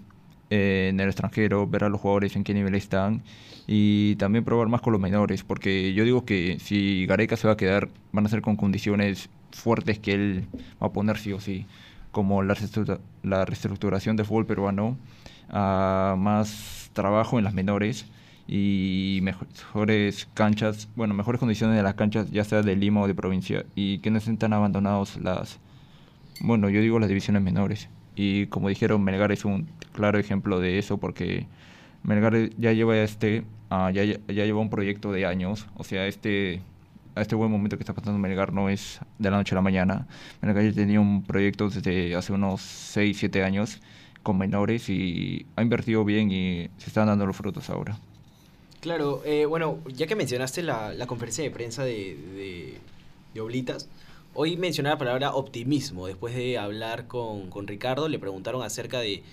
en 0.51 0.99
el 0.99 1.07
extranjero, 1.07 1.65
ver 1.65 1.85
a 1.85 1.89
los 1.89 2.01
jugadores 2.01 2.35
en 2.35 2.43
qué 2.43 2.53
nivel 2.53 2.75
están 2.75 3.23
y 3.67 4.15
también 4.17 4.43
probar 4.43 4.67
más 4.67 4.81
con 4.81 4.91
los 4.91 5.01
menores, 5.01 5.43
porque 5.43 5.93
yo 5.93 6.03
digo 6.03 6.25
que 6.25 6.57
si 6.59 7.05
Gareca 7.05 7.37
se 7.37 7.47
va 7.47 7.53
a 7.53 7.57
quedar, 7.57 7.87
van 8.11 8.25
a 8.25 8.29
ser 8.29 8.41
con 8.41 8.57
condiciones 8.57 9.29
fuertes 9.51 9.97
que 9.99 10.13
él 10.13 10.47
va 10.81 10.87
a 10.87 10.91
poner 10.91 11.17
sí 11.17 11.31
o 11.31 11.39
sí, 11.39 11.65
como 12.11 12.43
la, 12.43 12.55
la 13.23 13.45
reestructuración 13.45 14.17
del 14.17 14.25
fútbol 14.25 14.45
peruano, 14.45 14.97
a 15.49 16.15
más 16.17 16.91
trabajo 16.93 17.37
en 17.37 17.45
las 17.45 17.53
menores 17.53 18.05
y 18.45 19.19
mejores 19.21 20.27
canchas, 20.33 20.89
bueno, 20.97 21.13
mejores 21.13 21.39
condiciones 21.39 21.77
de 21.77 21.83
las 21.83 21.93
canchas, 21.93 22.29
ya 22.29 22.43
sea 22.43 22.61
de 22.61 22.75
Lima 22.75 23.01
o 23.01 23.07
de 23.07 23.15
provincia, 23.15 23.65
y 23.73 23.99
que 23.99 24.11
no 24.11 24.17
estén 24.17 24.37
tan 24.37 24.51
abandonados 24.51 25.15
las, 25.15 25.59
bueno, 26.41 26.69
yo 26.69 26.81
digo 26.81 26.99
las 26.99 27.07
divisiones 27.07 27.41
menores. 27.41 27.87
Y 28.23 28.45
como 28.45 28.69
dijeron, 28.69 29.03
Melgar 29.03 29.31
es 29.31 29.45
un 29.45 29.67
claro 29.93 30.19
ejemplo 30.19 30.59
de 30.59 30.77
eso 30.77 30.99
porque 30.99 31.47
Melgar 32.03 32.51
ya 32.55 32.71
lleva 32.71 32.95
este 32.97 33.43
uh, 33.71 33.89
ya, 33.89 34.03
ya 34.03 34.45
lleva 34.45 34.59
un 34.59 34.69
proyecto 34.69 35.11
de 35.11 35.25
años, 35.25 35.65
o 35.75 35.83
sea, 35.83 36.05
este 36.05 36.61
este 37.15 37.33
buen 37.33 37.49
momento 37.49 37.77
que 37.77 37.81
está 37.81 37.95
pasando 37.95 38.19
Melgar 38.19 38.53
no 38.53 38.69
es 38.69 38.99
de 39.17 39.31
la 39.31 39.37
noche 39.37 39.55
a 39.55 39.57
la 39.57 39.63
mañana. 39.63 40.07
Melgar 40.39 40.63
ya 40.63 40.71
tenía 40.71 41.01
un 41.01 41.23
proyecto 41.23 41.67
desde 41.67 42.13
hace 42.13 42.31
unos 42.31 42.61
6, 42.61 43.17
7 43.17 43.43
años 43.43 43.81
con 44.21 44.37
menores 44.37 44.87
y 44.89 45.47
ha 45.55 45.63
invertido 45.63 46.05
bien 46.05 46.29
y 46.29 46.69
se 46.77 46.89
están 46.89 47.07
dando 47.07 47.25
los 47.25 47.35
frutos 47.35 47.71
ahora. 47.71 47.97
Claro, 48.81 49.23
eh, 49.25 49.47
bueno, 49.47 49.79
ya 49.87 50.05
que 50.05 50.15
mencionaste 50.15 50.61
la, 50.61 50.93
la 50.93 51.07
conferencia 51.07 51.43
de 51.43 51.49
prensa 51.49 51.83
de, 51.83 52.15
de, 52.35 52.77
de 53.33 53.41
Oblitas, 53.41 53.89
Hoy 54.33 54.55
mencionaba 54.55 54.95
la 54.95 54.99
palabra 54.99 55.33
optimismo. 55.33 56.07
Después 56.07 56.33
de 56.35 56.57
hablar 56.57 57.07
con, 57.07 57.49
con 57.49 57.67
Ricardo, 57.67 58.07
le 58.07 58.17
preguntaron 58.19 58.63
acerca 58.63 58.99
de. 58.99 59.23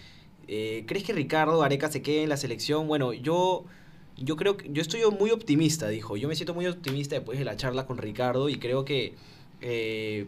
Eh, 0.49 0.85
¿Crees 0.87 1.05
que 1.05 1.13
Ricardo 1.13 1.63
Areca 1.63 1.91
se 1.91 2.03
quede 2.03 2.25
en 2.25 2.29
la 2.29 2.37
selección? 2.37 2.89
Bueno, 2.89 3.13
yo. 3.13 3.65
Yo 4.17 4.37
creo 4.37 4.57
que. 4.57 4.69
Yo 4.73 4.83
estoy 4.83 5.03
muy 5.19 5.31
optimista, 5.31 5.89
dijo. 5.89 6.17
Yo 6.17 6.29
me 6.29 6.35
siento 6.35 6.53
muy 6.53 6.67
optimista 6.67 7.15
después 7.15 7.39
de 7.39 7.45
la 7.45 7.57
charla 7.57 7.87
con 7.87 7.99
Ricardo 7.99 8.49
y 8.49 8.57
creo 8.59 8.85
que. 8.85 9.15
Eh, 9.61 10.27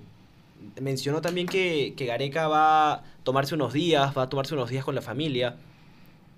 mencionó 0.81 1.21
también 1.23 1.47
que, 1.47 1.95
que 1.97 2.07
Gareca 2.07 2.47
va 2.47 2.93
a 2.93 3.05
tomarse 3.25 3.55
unos 3.55 3.73
días, 3.73 4.17
va 4.17 4.25
a 4.25 4.29
tomarse 4.29 4.55
unos 4.55 4.71
días 4.71 4.85
con 4.85 4.95
la 4.95 5.03
familia 5.03 5.57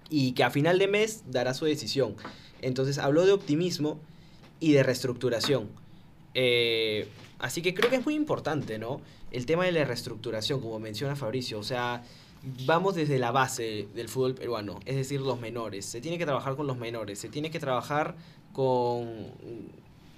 y 0.09 0.33
que 0.33 0.45
a 0.45 0.51
final 0.51 0.79
de 0.79 0.89
mes 0.89 1.25
dará 1.27 1.53
su 1.55 1.65
decisión. 1.65 2.15
Entonces 2.61 2.99
habló 2.99 3.27
de 3.27 3.33
optimismo 3.33 3.99
y 4.61 4.73
de 4.73 4.83
reestructuración. 4.85 5.82
Eh, 6.35 7.09
Así 7.43 7.61
que 7.61 7.75
creo 7.75 7.91
que 7.91 7.97
es 7.97 8.05
muy 8.05 8.15
importante, 8.15 8.79
¿no? 8.79 9.01
El 9.33 9.47
tema 9.47 9.65
de 9.65 9.73
la 9.73 9.85
reestructuración, 9.85 10.61
como 10.61 10.79
menciona 10.79 11.17
Fabricio. 11.17 11.59
O 11.59 11.65
sea, 11.65 12.05
vamos 12.67 12.95
desde 12.95 13.19
la 13.19 13.33
base 13.33 13.89
del 13.97 14.09
fútbol 14.09 14.37
peruano, 14.37 14.79
es 14.87 14.95
decir, 14.95 15.21
los 15.21 15.41
menores. 15.41 15.85
Se 15.85 16.01
tiene 16.01 16.19
que 16.19 16.25
trabajar 16.25 16.55
con 16.55 16.69
los 16.69 16.79
menores, 16.79 17.19
se 17.19 17.29
tiene 17.29 17.51
que 17.51 17.59
trabajar 17.59 18.15
con, 18.53 19.27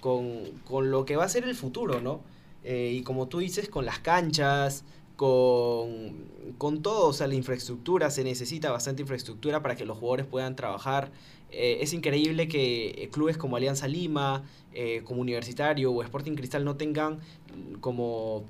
con, 0.01 0.51
con 0.65 0.91
lo 0.91 1.03
que 1.05 1.15
va 1.15 1.23
a 1.23 1.29
ser 1.29 1.45
el 1.45 1.55
futuro, 1.55 1.99
¿no? 1.99 2.21
Eh, 2.63 2.91
y 2.93 3.01
como 3.01 3.27
tú 3.27 3.39
dices, 3.39 3.69
con 3.69 3.85
las 3.85 3.97
canchas, 3.97 4.83
con, 5.15 6.27
con 6.59 6.83
todo, 6.83 7.07
o 7.07 7.13
sea, 7.13 7.25
la 7.25 7.33
infraestructura, 7.33 8.11
se 8.11 8.23
necesita 8.23 8.69
bastante 8.71 9.01
infraestructura 9.01 9.63
para 9.63 9.75
que 9.75 9.85
los 9.85 9.97
jugadores 9.97 10.27
puedan 10.27 10.55
trabajar. 10.55 11.11
Eh, 11.51 11.79
es 11.81 11.93
increíble 11.93 12.47
que 12.47 13.09
clubes 13.11 13.37
como 13.37 13.55
Alianza 13.55 13.87
Lima, 13.87 14.43
eh, 14.73 15.01
como 15.05 15.21
Universitario 15.21 15.91
o 15.91 16.03
Sporting 16.03 16.35
Cristal 16.35 16.65
no 16.65 16.75
tengan 16.75 17.19
como 17.79 18.43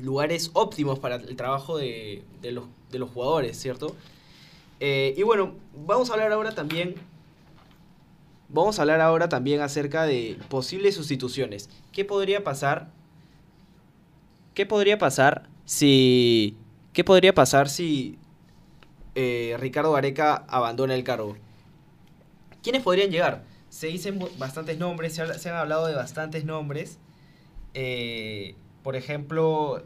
lugares 0.00 0.50
óptimos 0.54 0.98
para 0.98 1.16
el 1.16 1.36
trabajo 1.36 1.76
de, 1.76 2.22
los, 2.42 2.64
de 2.90 2.98
los, 2.98 3.10
jugadores, 3.10 3.58
¿cierto? 3.58 3.94
Eh, 4.80 5.14
y 5.16 5.22
bueno, 5.22 5.54
vamos 5.86 6.10
a 6.10 6.14
hablar 6.14 6.32
ahora 6.32 6.54
también. 6.54 6.94
Vamos 8.48 8.78
a 8.78 8.82
hablar 8.82 9.00
ahora 9.00 9.28
también 9.28 9.60
acerca 9.60 10.04
de 10.04 10.38
posibles 10.48 10.94
sustituciones. 10.94 11.68
¿Qué 11.92 12.04
podría 12.04 12.44
pasar? 12.44 12.90
¿Qué 14.54 14.66
podría 14.66 14.98
pasar 14.98 15.48
si. 15.64 16.56
¿Qué 16.92 17.02
podría 17.02 17.34
pasar 17.34 17.68
si 17.68 18.18
eh, 19.14 19.56
Ricardo 19.58 19.92
Gareca 19.92 20.44
abandona 20.48 20.94
el 20.94 21.02
cargo? 21.02 21.36
¿Quiénes 22.64 22.82
podrían 22.82 23.10
llegar? 23.10 23.44
Se 23.68 23.88
dicen 23.88 24.18
bastantes 24.38 24.78
nombres, 24.78 25.12
se, 25.12 25.48
han 25.50 25.56
hablado 25.56 25.86
de 25.86 25.94
bastantes 25.94 26.46
nombres. 26.46 26.98
Eh, 27.74 28.54
por 28.82 28.96
ejemplo, 28.96 29.82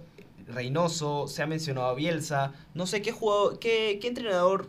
Reynoso, 0.46 1.26
se 1.26 1.42
ha 1.42 1.48
mencionado 1.48 1.88
a 1.88 1.94
Bielsa. 1.94 2.52
No 2.74 2.86
sé 2.86 3.02
qué 3.02 3.10
jugador, 3.10 3.58
qué, 3.58 3.98
entrenador 4.04 4.68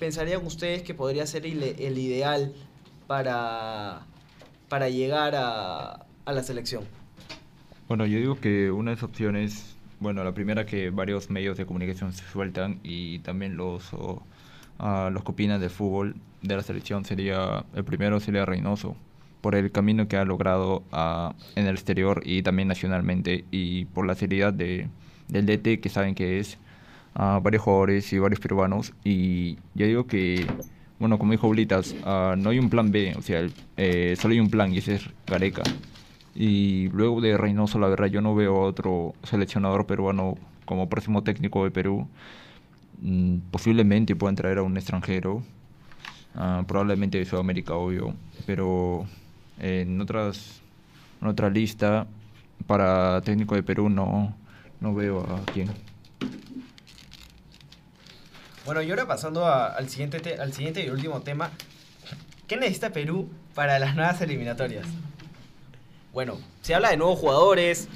pensarían 0.00 0.46
ustedes 0.46 0.82
que 0.82 0.94
podría 0.94 1.26
ser 1.26 1.44
el, 1.44 1.98
ideal 1.98 2.54
para, 3.06 4.06
para 4.70 4.88
llegar 4.88 5.34
a, 5.34 6.06
a, 6.24 6.32
la 6.32 6.42
selección. 6.42 6.84
Bueno, 7.86 8.06
yo 8.06 8.16
digo 8.16 8.40
que 8.40 8.70
una 8.70 8.92
de 8.92 8.96
las 8.96 9.02
opciones, 9.02 9.76
bueno, 10.00 10.24
la 10.24 10.32
primera 10.32 10.64
que 10.64 10.88
varios 10.88 11.28
medios 11.28 11.58
de 11.58 11.66
comunicación 11.66 12.14
se 12.14 12.24
sueltan 12.24 12.80
y 12.82 13.18
también 13.18 13.58
los, 13.58 13.92
o, 13.92 14.22
los 14.78 15.22
opinan 15.26 15.60
del 15.60 15.68
fútbol 15.68 16.16
de 16.42 16.56
la 16.56 16.62
selección 16.62 17.04
sería, 17.04 17.64
el 17.74 17.84
primero 17.84 18.20
sería 18.20 18.44
Reynoso 18.44 18.96
por 19.42 19.54
el 19.56 19.70
camino 19.72 20.08
que 20.08 20.16
ha 20.16 20.24
logrado 20.24 20.84
uh, 20.92 21.34
en 21.56 21.66
el 21.66 21.74
exterior 21.74 22.22
y 22.24 22.42
también 22.42 22.68
nacionalmente 22.68 23.44
y 23.50 23.86
por 23.86 24.06
la 24.06 24.14
seriedad 24.14 24.52
de, 24.52 24.88
del 25.28 25.46
DT 25.46 25.80
que 25.80 25.88
saben 25.88 26.14
que 26.14 26.38
es 26.38 26.58
uh, 27.16 27.40
varios 27.40 27.62
jugadores 27.62 28.12
y 28.12 28.18
varios 28.18 28.40
peruanos. 28.40 28.94
Y 29.04 29.56
yo 29.74 29.86
digo 29.86 30.06
que 30.06 30.46
bueno 30.98 31.18
como 31.18 31.32
dijo 31.32 31.48
Blitas 31.48 31.94
uh, 32.06 32.36
no 32.36 32.50
hay 32.50 32.60
un 32.60 32.70
plan 32.70 32.92
B 32.92 33.14
o 33.18 33.22
sea 33.22 33.44
eh, 33.76 34.14
solo 34.16 34.32
hay 34.32 34.40
un 34.40 34.48
plan 34.48 34.72
y 34.72 34.78
ese 34.78 34.94
es 34.94 35.10
Gareca. 35.26 35.62
Y 36.34 36.88
luego 36.90 37.20
de 37.20 37.36
Reynoso 37.36 37.78
la 37.80 37.88
verdad 37.88 38.06
yo 38.06 38.20
no 38.20 38.34
veo 38.34 38.60
otro 38.60 39.14
seleccionador 39.24 39.86
peruano 39.86 40.36
como 40.64 40.88
próximo 40.88 41.24
técnico 41.24 41.64
de 41.64 41.72
Perú. 41.72 42.08
Mm, 43.00 43.38
posiblemente 43.50 44.14
puedan 44.14 44.36
traer 44.36 44.58
a 44.58 44.62
un 44.62 44.76
extranjero 44.76 45.42
probablemente 46.66 47.18
de 47.18 47.24
Sudamérica 47.24 47.74
obvio 47.74 48.14
pero 48.46 49.06
en 49.58 50.00
otras 50.00 50.60
en 51.20 51.28
otra 51.28 51.50
lista 51.50 52.06
para 52.66 53.20
técnico 53.22 53.54
de 53.54 53.62
Perú 53.62 53.88
no, 53.88 54.34
no 54.80 54.94
veo 54.94 55.20
a 55.20 55.44
quién. 55.52 55.70
Bueno, 58.64 58.80
y 58.82 58.90
ahora 58.90 59.06
pasando 59.06 59.46
al, 59.46 59.88
siguiente 59.88 60.36
al 60.36 60.52
siguiente 60.52 60.84
y 60.84 60.90
último 60.90 61.20
tema. 61.20 61.50
¿Qué 62.46 62.56
necesita 62.56 62.90
Perú 62.90 63.28
para 63.54 63.78
las 63.78 63.94
nuevas 63.96 64.20
eliminatorias? 64.20 64.86
Bueno, 66.12 66.38
se 66.60 66.74
habla 66.74 66.90
de 66.90 66.96
nuevos 66.96 67.18
jugadores, 67.18 67.88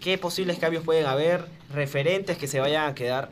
qué 0.00 0.16
posibles 0.16 0.58
cambios 0.58 0.84
pueden 0.84 1.06
haber, 1.06 1.44
referentes 1.74 2.38
que 2.38 2.46
se 2.46 2.60
vayan 2.60 2.88
a 2.88 2.94
quedar. 2.94 3.28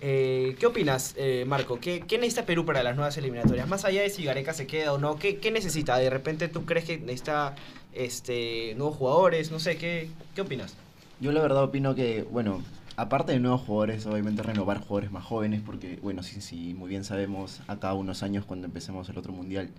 Eh, 0.00 0.56
¿Qué 0.58 0.66
opinas, 0.66 1.14
eh, 1.16 1.44
Marco? 1.46 1.78
¿Qué, 1.80 2.00
¿Qué, 2.00 2.18
necesita 2.18 2.46
Perú 2.46 2.64
para 2.64 2.82
las 2.82 2.96
nuevas 2.96 3.16
eliminatorias? 3.16 3.68
Más 3.68 3.84
allá 3.84 4.02
de 4.02 4.10
si 4.10 4.24
Gareca 4.24 4.52
se 4.52 4.66
queda 4.66 4.92
o 4.92 4.98
no, 4.98 5.18
¿qué, 5.18 5.38
qué 5.38 5.50
necesita? 5.50 5.96
¿De 5.96 6.10
repente 6.10 6.48
tú 6.48 6.64
crees 6.64 6.84
que 6.84 6.98
necesita 6.98 7.54
este, 7.92 8.74
nuevos 8.76 8.96
jugadores? 8.96 9.50
No 9.50 9.58
sé, 9.58 9.76
¿qué, 9.76 10.10
¿qué 10.34 10.42
opinas? 10.42 10.74
Yo 11.20 11.32
la 11.32 11.40
verdad 11.40 11.64
opino 11.64 11.94
que, 11.94 12.22
bueno, 12.30 12.62
aparte 12.96 13.32
de 13.32 13.40
nuevos 13.40 13.62
jugadores, 13.62 14.04
obviamente 14.06 14.42
renovar 14.42 14.78
jugadores 14.80 15.12
más 15.12 15.24
jóvenes, 15.24 15.62
porque, 15.64 15.98
bueno, 16.02 16.22
si, 16.22 16.40
si 16.40 16.74
muy 16.74 16.88
bien 16.88 17.04
sabemos, 17.04 17.60
acá 17.66 17.94
unos 17.94 18.22
años 18.22 18.44
cuando 18.44 18.66
empecemos 18.66 19.08
el 19.08 19.16
otro 19.16 19.32
mundial, 19.32 19.70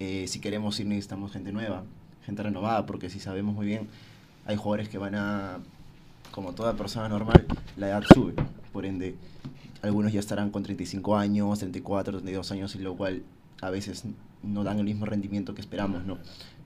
eh, 0.00 0.26
si 0.28 0.40
queremos 0.40 0.78
ir 0.80 0.86
necesitamos 0.86 1.32
gente 1.32 1.52
nueva, 1.52 1.84
gente 2.26 2.42
renovada, 2.42 2.84
porque 2.84 3.10
si 3.10 3.20
sabemos 3.20 3.54
muy 3.54 3.66
bien, 3.66 3.88
hay 4.44 4.56
jugadores 4.56 4.88
que 4.88 4.98
van 4.98 5.14
a, 5.14 5.58
como 6.30 6.52
toda 6.52 6.74
persona 6.74 7.08
normal, 7.08 7.46
la 7.76 7.88
edad 7.88 8.02
sube 8.12 8.34
por 8.80 8.86
ende 8.86 9.14
algunos 9.82 10.10
ya 10.10 10.20
estarán 10.20 10.50
con 10.50 10.62
35 10.62 11.18
años, 11.18 11.58
34, 11.58 12.12
32 12.20 12.52
años, 12.52 12.74
y 12.76 12.78
lo 12.78 12.96
cual 12.96 13.22
a 13.60 13.68
veces 13.68 14.04
no 14.42 14.64
dan 14.64 14.78
el 14.78 14.86
mismo 14.86 15.04
rendimiento 15.04 15.54
que 15.54 15.60
esperamos, 15.60 16.06
¿no? 16.06 16.16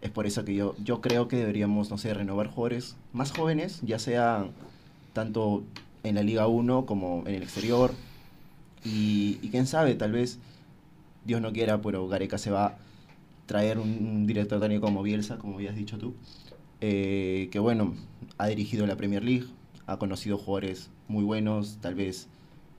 Es 0.00 0.12
por 0.12 0.24
eso 0.24 0.44
que 0.44 0.54
yo, 0.54 0.76
yo 0.84 1.00
creo 1.00 1.26
que 1.26 1.36
deberíamos, 1.36 1.90
no 1.90 1.98
sé, 1.98 2.14
renovar 2.14 2.46
jugadores 2.46 2.94
más 3.12 3.32
jóvenes, 3.32 3.80
ya 3.82 3.98
sea 3.98 4.46
tanto 5.12 5.64
en 6.04 6.14
la 6.14 6.22
Liga 6.22 6.46
1 6.46 6.86
como 6.86 7.24
en 7.26 7.34
el 7.34 7.42
exterior. 7.42 7.92
Y, 8.84 9.40
y 9.42 9.48
quién 9.48 9.66
sabe, 9.66 9.96
tal 9.96 10.12
vez, 10.12 10.38
Dios 11.24 11.40
no 11.40 11.52
quiera, 11.52 11.82
pero 11.82 12.06
Gareca 12.06 12.38
se 12.38 12.52
va 12.52 12.66
a 12.66 12.78
traer 13.46 13.80
un, 13.80 14.24
director 14.24 14.60
técnico 14.60 14.82
como 14.82 15.02
Bielsa, 15.02 15.38
como 15.38 15.56
habías 15.56 15.74
dicho 15.74 15.98
tú, 15.98 16.14
eh, 16.80 17.48
que 17.50 17.58
bueno, 17.58 17.94
ha 18.38 18.46
dirigido 18.46 18.86
la 18.86 18.96
Premier 18.96 19.24
League, 19.24 19.46
ha 19.86 19.98
conocido 19.98 20.38
jugadores 20.38 20.90
muy 21.08 21.24
buenos, 21.24 21.78
tal 21.80 21.94
vez 21.94 22.28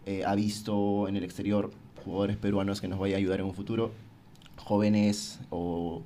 eh, 0.05 0.23
ha 0.25 0.35
visto 0.35 1.07
en 1.07 1.15
el 1.15 1.23
exterior 1.23 1.71
jugadores 2.03 2.37
peruanos 2.37 2.81
que 2.81 2.87
nos 2.87 2.99
vaya 2.99 3.15
a 3.15 3.17
ayudar 3.17 3.39
en 3.39 3.47
un 3.47 3.53
futuro, 3.53 3.91
jóvenes 4.57 5.39
o, 5.49 6.03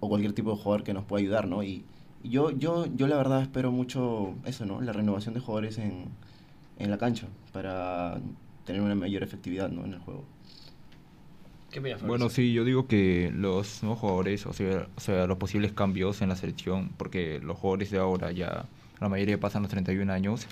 o 0.00 0.08
cualquier 0.08 0.32
tipo 0.32 0.50
de 0.50 0.56
jugador 0.56 0.84
que 0.84 0.94
nos 0.94 1.04
pueda 1.04 1.20
ayudar, 1.20 1.46
¿no? 1.46 1.62
Y, 1.62 1.84
yo, 2.24 2.50
yo, 2.50 2.86
yo 2.86 3.08
la 3.08 3.16
verdad 3.16 3.42
espero 3.42 3.72
mucho 3.72 4.34
eso, 4.44 4.64
¿no? 4.64 4.80
La 4.80 4.92
renovación 4.92 5.34
de 5.34 5.40
jugadores 5.40 5.78
en, 5.78 6.04
en 6.78 6.90
la 6.90 6.98
cancha 6.98 7.26
para 7.52 8.20
tener 8.64 8.80
una 8.80 8.94
mayor 8.94 9.22
efectividad, 9.22 9.70
¿no? 9.70 9.84
En 9.84 9.94
el 9.94 9.98
juego. 9.98 10.24
¿Qué 11.70 11.80
bueno, 12.04 12.28
sí, 12.28 12.52
yo 12.52 12.64
digo 12.64 12.86
que 12.86 13.32
los 13.34 13.82
nuevos 13.82 13.98
jugadores, 13.98 14.44
o 14.44 14.52
sea, 14.52 14.88
o 14.94 15.00
sea, 15.00 15.26
los 15.26 15.38
posibles 15.38 15.72
cambios 15.72 16.20
en 16.20 16.28
la 16.28 16.36
selección, 16.36 16.90
porque 16.98 17.40
los 17.42 17.56
jugadores 17.56 17.90
de 17.90 17.98
ahora 17.98 18.30
ya, 18.30 18.66
la 19.02 19.08
mayoría 19.08 19.38
pasan 19.38 19.62
los 19.62 19.70
31 19.70 20.12
años, 20.12 20.46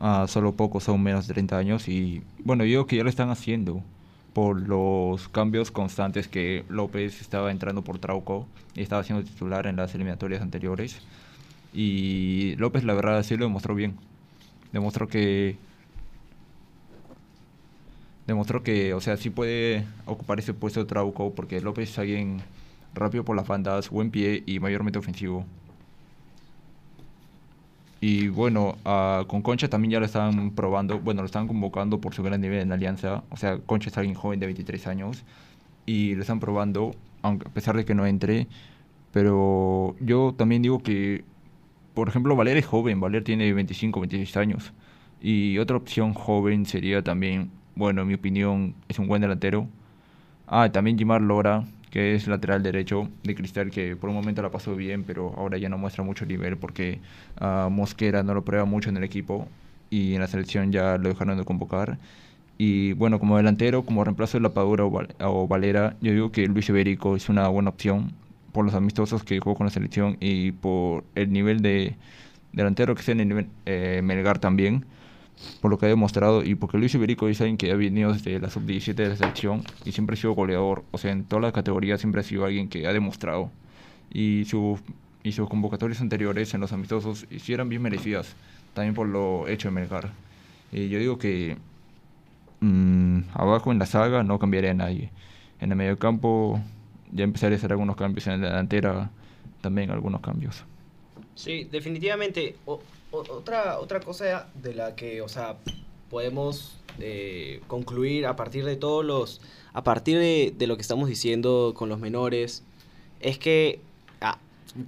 uh, 0.00 0.26
solo 0.26 0.52
pocos 0.52 0.84
son 0.84 1.02
menos 1.02 1.26
de 1.26 1.34
30 1.34 1.56
años 1.56 1.88
y 1.88 2.22
bueno, 2.44 2.64
yo 2.64 2.68
digo 2.68 2.86
que 2.86 2.96
ya 2.96 3.02
lo 3.02 3.10
están 3.10 3.30
haciendo 3.30 3.82
por 4.32 4.60
los 4.68 5.28
cambios 5.28 5.70
constantes 5.70 6.28
que 6.28 6.64
López 6.68 7.20
estaba 7.20 7.50
entrando 7.50 7.82
por 7.82 7.98
Trauco 7.98 8.46
y 8.74 8.82
estaba 8.82 9.02
siendo 9.02 9.24
titular 9.24 9.66
en 9.66 9.76
las 9.76 9.94
eliminatorias 9.94 10.42
anteriores 10.42 11.00
y 11.72 12.54
López 12.56 12.84
la 12.84 12.94
verdad 12.94 13.22
sí 13.22 13.36
lo 13.36 13.44
demostró 13.44 13.74
bien. 13.74 13.96
Demostró 14.72 15.08
que 15.08 15.56
demostró 18.26 18.62
que 18.62 18.94
o 18.94 19.00
sea 19.00 19.16
sí 19.16 19.30
puede 19.30 19.86
ocupar 20.06 20.38
ese 20.38 20.54
puesto 20.54 20.80
de 20.80 20.86
Trauco 20.86 21.34
porque 21.34 21.60
López 21.60 21.90
es 21.90 21.98
alguien 21.98 22.42
rápido 22.94 23.24
por 23.24 23.36
las 23.36 23.48
bandas 23.48 23.90
buen 23.90 24.10
pie 24.10 24.42
y 24.46 24.60
mayormente 24.60 24.98
ofensivo 24.98 25.46
y 28.00 28.28
bueno, 28.28 28.76
con 29.26 29.42
Concha 29.42 29.68
también 29.68 29.92
ya 29.92 30.00
lo 30.00 30.06
están 30.06 30.52
probando, 30.52 31.00
bueno, 31.00 31.22
lo 31.22 31.26
están 31.26 31.48
convocando 31.48 32.00
por 32.00 32.14
su 32.14 32.22
gran 32.22 32.40
nivel 32.40 32.60
en 32.60 32.72
Alianza. 32.72 33.24
O 33.30 33.36
sea, 33.36 33.58
Concha 33.58 33.90
es 33.90 33.98
alguien 33.98 34.14
joven 34.14 34.38
de 34.38 34.46
23 34.46 34.86
años 34.86 35.24
y 35.86 36.14
lo 36.14 36.22
están 36.22 36.38
probando, 36.38 36.94
aunque 37.22 37.48
a 37.48 37.50
pesar 37.50 37.76
de 37.76 37.84
que 37.84 37.94
no 37.94 38.06
entre. 38.06 38.46
Pero 39.12 39.96
yo 40.00 40.34
también 40.36 40.62
digo 40.62 40.80
que, 40.82 41.24
por 41.94 42.08
ejemplo, 42.08 42.36
Valer 42.36 42.56
es 42.56 42.66
joven, 42.66 43.00
Valer 43.00 43.24
tiene 43.24 43.52
25, 43.52 44.00
26 44.00 44.36
años. 44.36 44.72
Y 45.20 45.58
otra 45.58 45.76
opción 45.76 46.14
joven 46.14 46.66
sería 46.66 47.02
también, 47.02 47.50
bueno, 47.74 48.02
en 48.02 48.08
mi 48.08 48.14
opinión, 48.14 48.74
es 48.88 48.98
un 48.98 49.08
buen 49.08 49.22
delantero. 49.22 49.66
Ah, 50.46 50.70
también 50.70 50.96
Jimar 50.96 51.20
Lora, 51.22 51.64
que 51.90 52.14
es 52.14 52.26
lateral 52.26 52.62
derecho 52.62 53.08
de 53.22 53.34
Cristal, 53.34 53.70
que 53.70 53.96
por 53.96 54.10
un 54.10 54.16
momento 54.16 54.42
la 54.42 54.50
pasó 54.50 54.76
bien, 54.76 55.04
pero 55.04 55.34
ahora 55.36 55.58
ya 55.58 55.68
no 55.68 55.78
muestra 55.78 56.04
mucho 56.04 56.26
nivel 56.26 56.56
porque 56.56 57.00
uh, 57.40 57.70
Mosquera 57.70 58.22
no 58.22 58.34
lo 58.34 58.44
prueba 58.44 58.64
mucho 58.64 58.90
en 58.90 58.96
el 58.96 59.04
equipo 59.04 59.48
y 59.90 60.14
en 60.14 60.20
la 60.20 60.26
selección 60.26 60.72
ya 60.72 60.98
lo 60.98 61.08
dejaron 61.08 61.38
de 61.38 61.44
convocar. 61.44 61.98
Y 62.58 62.92
bueno, 62.94 63.20
como 63.20 63.36
delantero, 63.36 63.84
como 63.84 64.04
reemplazo 64.04 64.38
de 64.38 64.42
La 64.42 64.52
Padura 64.52 64.84
o, 64.84 65.48
Valera, 65.48 65.96
yo 66.00 66.12
digo 66.12 66.32
que 66.32 66.46
Luis 66.46 66.68
Iberico 66.68 67.14
es 67.16 67.28
una 67.28 67.46
buena 67.48 67.70
opción 67.70 68.12
por 68.52 68.64
los 68.64 68.74
amistosos 68.74 69.22
que 69.22 69.38
jugó 69.38 69.54
con 69.56 69.66
la 69.66 69.70
selección 69.70 70.16
y 70.20 70.52
por 70.52 71.04
el 71.14 71.32
nivel 71.32 71.62
de 71.62 71.94
delantero 72.52 72.94
que 72.94 73.00
está 73.00 73.12
en 73.12 73.20
el 73.20 73.28
nivel, 73.28 73.46
eh, 73.66 74.00
Melgar 74.02 74.38
también 74.40 74.84
por 75.60 75.70
lo 75.70 75.78
que 75.78 75.86
ha 75.86 75.88
demostrado 75.88 76.44
y 76.44 76.54
porque 76.54 76.78
Luis 76.78 76.94
Iberico 76.94 77.28
es 77.28 77.40
alguien 77.40 77.56
que 77.56 77.70
ha 77.70 77.76
venido 77.76 78.12
desde 78.12 78.38
la 78.38 78.50
sub-17 78.50 78.94
de 78.94 79.08
la 79.08 79.16
selección 79.16 79.62
y 79.84 79.92
siempre 79.92 80.14
ha 80.14 80.16
sido 80.16 80.32
goleador, 80.32 80.84
o 80.90 80.98
sea, 80.98 81.12
en 81.12 81.24
todas 81.24 81.42
las 81.42 81.52
categorías 81.52 82.00
siempre 82.00 82.20
ha 82.20 82.24
sido 82.24 82.44
alguien 82.44 82.68
que 82.68 82.86
ha 82.86 82.92
demostrado 82.92 83.50
y, 84.12 84.44
su, 84.44 84.78
sus 85.24 85.48
convocatorias 85.48 86.00
anteriores 86.00 86.54
en 86.54 86.60
los 86.60 86.72
amistosos 86.72 87.26
hicieron 87.30 87.68
bien 87.68 87.82
merecidas, 87.82 88.34
también 88.74 88.94
por 88.94 89.06
lo 89.06 89.48
hecho 89.48 89.68
en 89.68 89.74
Melgar. 89.74 90.10
Y 90.72 90.88
yo 90.88 90.98
digo 90.98 91.18
que 91.18 91.56
mm, 92.60 93.20
abajo 93.34 93.72
en 93.72 93.78
la 93.78 93.86
saga 93.86 94.22
no 94.22 94.38
cambiaría 94.38 94.70
a 94.70 94.74
nadie. 94.74 95.10
En 95.60 95.70
el 95.70 95.76
medio 95.76 95.98
campo 95.98 96.60
ya 97.12 97.24
empezaré 97.24 97.54
a 97.54 97.58
hacer 97.58 97.72
algunos 97.72 97.96
cambios. 97.96 98.26
En 98.26 98.40
la 98.40 98.48
delantera 98.48 99.10
también 99.60 99.90
algunos 99.90 100.20
cambios. 100.20 100.64
Sí, 101.34 101.64
definitivamente. 101.70 102.56
Otra, 103.10 103.78
otra 103.78 104.00
cosa 104.00 104.48
de 104.54 104.74
la 104.74 104.94
que, 104.94 105.22
o 105.22 105.28
sea, 105.28 105.56
podemos 106.10 106.78
eh, 107.00 107.60
concluir 107.66 108.26
a 108.26 108.36
partir 108.36 108.64
de 108.64 108.76
todos 108.76 109.04
los. 109.04 109.40
A 109.72 109.84
partir 109.84 110.18
de, 110.18 110.66
lo 110.66 110.76
que 110.76 110.82
estamos 110.82 111.08
diciendo 111.08 111.72
con 111.76 111.88
los 111.88 111.98
menores, 111.98 112.62
es 113.20 113.38
que. 113.38 113.80
Ah, 114.20 114.38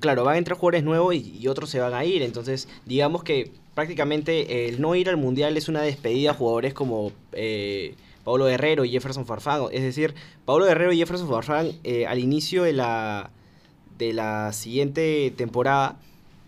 claro, 0.01 0.25
van 0.25 0.35
a 0.35 0.39
entrar 0.39 0.59
jugadores 0.59 0.85
nuevos 0.85 1.15
y, 1.15 1.47
otros 1.49 1.71
se 1.71 1.81
van 1.81 1.95
a 1.95 2.05
ir. 2.05 2.23
Entonces, 2.23 2.69
digamos 2.87 3.23
que 3.23 3.53
prácticamente 3.75 4.69
el 4.69 4.81
no 4.81 4.95
ir 4.95 5.09
al 5.09 5.17
mundial 5.17 5.57
es 5.57 5.69
una 5.69 5.83
despedida 5.83 6.33
a 6.33 6.35
jugadores 6.35 6.75
como. 6.75 7.13
Eh, 7.33 7.95
Pablo 8.25 8.45
Guerrero 8.45 8.85
y 8.85 8.91
Jefferson 8.91 9.25
Farfán. 9.25 9.63
Es 9.73 9.83
decir, 9.83 10.15
Pablo 10.45 10.67
Guerrero 10.67 10.93
y 10.93 10.99
Jefferson 10.99 11.29
Farfán 11.29 11.73
eh, 11.85 12.07
al 12.07 12.19
inicio 12.19 12.65
de 12.65 12.75
la, 12.75 13.31
de 13.97 14.13
la 14.13 14.53
siguiente 14.53 15.33
temporada, 15.35 15.99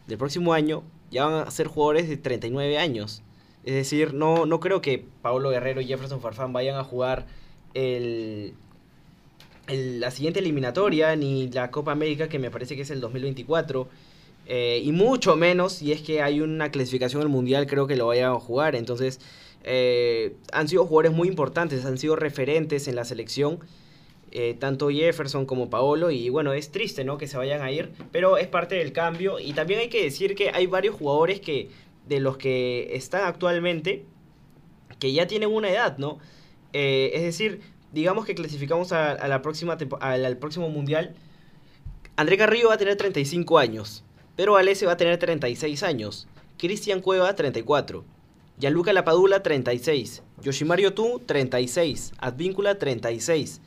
del 0.07 0.19
próximo 0.19 0.53
año, 0.53 0.83
ya 1.13 1.27
van 1.27 1.47
a 1.47 1.51
ser 1.51 1.69
jugadores 1.69 2.09
de 2.09 2.17
39 2.17 2.79
años. 2.79 3.23
Es 3.65 3.75
decir, 3.75 4.15
no, 4.15 4.47
no 4.47 4.59
creo 4.59 4.81
que 4.81 5.05
Pablo 5.23 5.51
Guerrero 5.51 5.81
y 5.81 5.87
Jefferson 5.87 6.21
Farfán 6.21 6.53
vayan 6.53 6.77
a 6.77 6.83
jugar 6.83 7.27
el, 7.75 8.55
la 9.69 10.11
siguiente 10.11 10.41
eliminatoria 10.41 11.15
ni 11.15 11.49
la 11.49 11.71
Copa 11.71 11.93
América, 11.93 12.29
que 12.29 12.39
me 12.39 12.51
parece 12.51 12.75
que 12.75 12.83
es 12.83 12.91
el 12.91 13.01
2024. 13.01 13.89
Eh, 14.47 14.83
y 14.85 14.91
mucho 14.91 15.37
menos 15.37 15.75
si 15.75 15.93
es 15.93 16.03
que 16.03 16.21
hay 16.21 16.41
una 16.41 16.71
clasificación 16.71 17.23
al 17.23 17.29
Mundial, 17.29 17.67
creo 17.69 17.87
que 17.87 17.95
lo 17.95 18.09
vayan 18.09 18.33
a 18.33 18.41
jugar. 18.41 18.75
Entonces, 18.75 19.21
eh, 19.63 20.35
han 20.53 20.67
sido 20.67 20.85
jugadores 20.87 21.13
muy 21.13 21.29
importantes, 21.29 21.85
han 21.85 21.99
sido 21.99 22.17
referentes 22.17 22.89
en 22.89 22.97
la 22.97 23.05
selección. 23.05 23.61
Eh, 24.35 24.57
tanto 24.59 24.89
Jefferson 24.89 25.45
como 25.45 25.69
Paolo 25.69 26.11
y 26.11 26.31
bueno, 26.31 26.55
es 26.55 26.71
triste 26.71 27.05
¿no? 27.05 27.19
que 27.19 27.27
se 27.27 27.37
vayan 27.37 27.61
a 27.61 27.71
ir, 27.71 27.91
pero 28.13 28.39
es 28.39 28.47
parte 28.47 28.77
del 28.77 28.93
cambio 28.93 29.39
y 29.39 29.53
también 29.53 29.81
hay 29.81 29.91
que 29.91 30.03
decir 30.03 30.35
que 30.35 30.49
hay 30.49 30.67
varios 30.67 30.95
jugadores 30.95 31.39
que 31.39 31.69
de 32.09 32.19
los 32.19 32.39
que 32.39 32.97
están 32.97 33.27
actualmente 33.27 34.07
que 34.99 35.13
ya 35.13 35.27
tienen 35.27 35.51
una 35.51 35.69
edad, 35.69 35.99
¿no? 35.99 36.19
Eh, 36.73 37.11
es 37.13 37.23
decir, 37.25 37.61
digamos 37.93 38.25
que 38.25 38.35
clasificamos 38.35 38.93
a, 38.93 39.29
la 39.29 39.43
próxima 39.43 39.77
al, 40.01 40.39
próximo 40.39 40.71
mundial. 40.71 41.15
André 42.17 42.39
Carrillo 42.39 42.69
va 42.69 42.75
a 42.75 42.79
tener 42.79 42.97
35 42.97 43.59
años, 43.59 44.03
pero 44.35 44.57
Alese 44.57 44.87
va 44.87 44.93
a 44.93 44.97
tener 44.97 45.19
36 45.19 45.83
años, 45.83 46.27
Cristian 46.57 47.03
Cueva 47.03 47.35
34, 47.35 48.03
Gianluca 48.59 48.95
Lapadula 48.95 49.43
36, 49.43 50.23
Yoshimario 50.41 50.95
Tu 50.95 51.21
36, 51.27 52.13
Advíncula 52.19 52.79
36. 52.79 53.61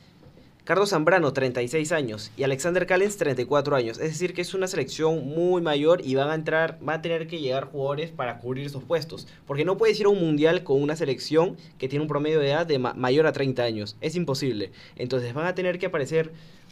Carlos 0.66 0.90
Zambrano, 0.90 1.32
36 1.32 1.92
años, 1.92 2.32
y 2.36 2.42
Alexander 2.42 2.88
Callens, 2.88 3.18
34 3.18 3.76
años. 3.76 4.00
Es 4.00 4.10
decir, 4.10 4.34
que 4.34 4.42
es 4.42 4.56
una 4.56 4.66
selección 4.66 5.28
muy 5.28 5.62
mayor 5.62 6.02
y 6.04 6.16
van 6.16 6.32
a 6.32 6.34
entrar, 6.34 6.80
va 6.86 6.96
a 6.96 7.02
tener 7.04 7.28
que 7.28 7.40
llegar 7.40 7.66
jugadores 7.66 8.10
para 8.10 8.40
cubrir 8.40 8.66
esos 8.66 8.84
puestos. 8.84 9.28
Porque 9.46 9.64
no 9.64 9.78
puedes 9.78 10.00
ir 10.00 10.08
a 10.08 10.10
un 10.10 10.20
mundial 10.20 10.64
con 10.64 10.82
una 10.82 10.96
selección 10.96 11.56
que 11.78 11.88
tiene 11.88 12.02
un 12.02 12.08
promedio 12.08 12.40
de 12.40 12.50
edad 12.50 12.66
de 12.66 12.80
mayor 12.80 13.28
a 13.28 13.32
30 13.32 13.62
años. 13.62 13.96
Es 14.02 14.16
imposible. 14.16 14.72
Entonces 14.96 15.36
van 15.36 15.46
a 15.46 15.54
tener 15.54 15.78
que 15.78 15.86
aparecer 15.86 16.32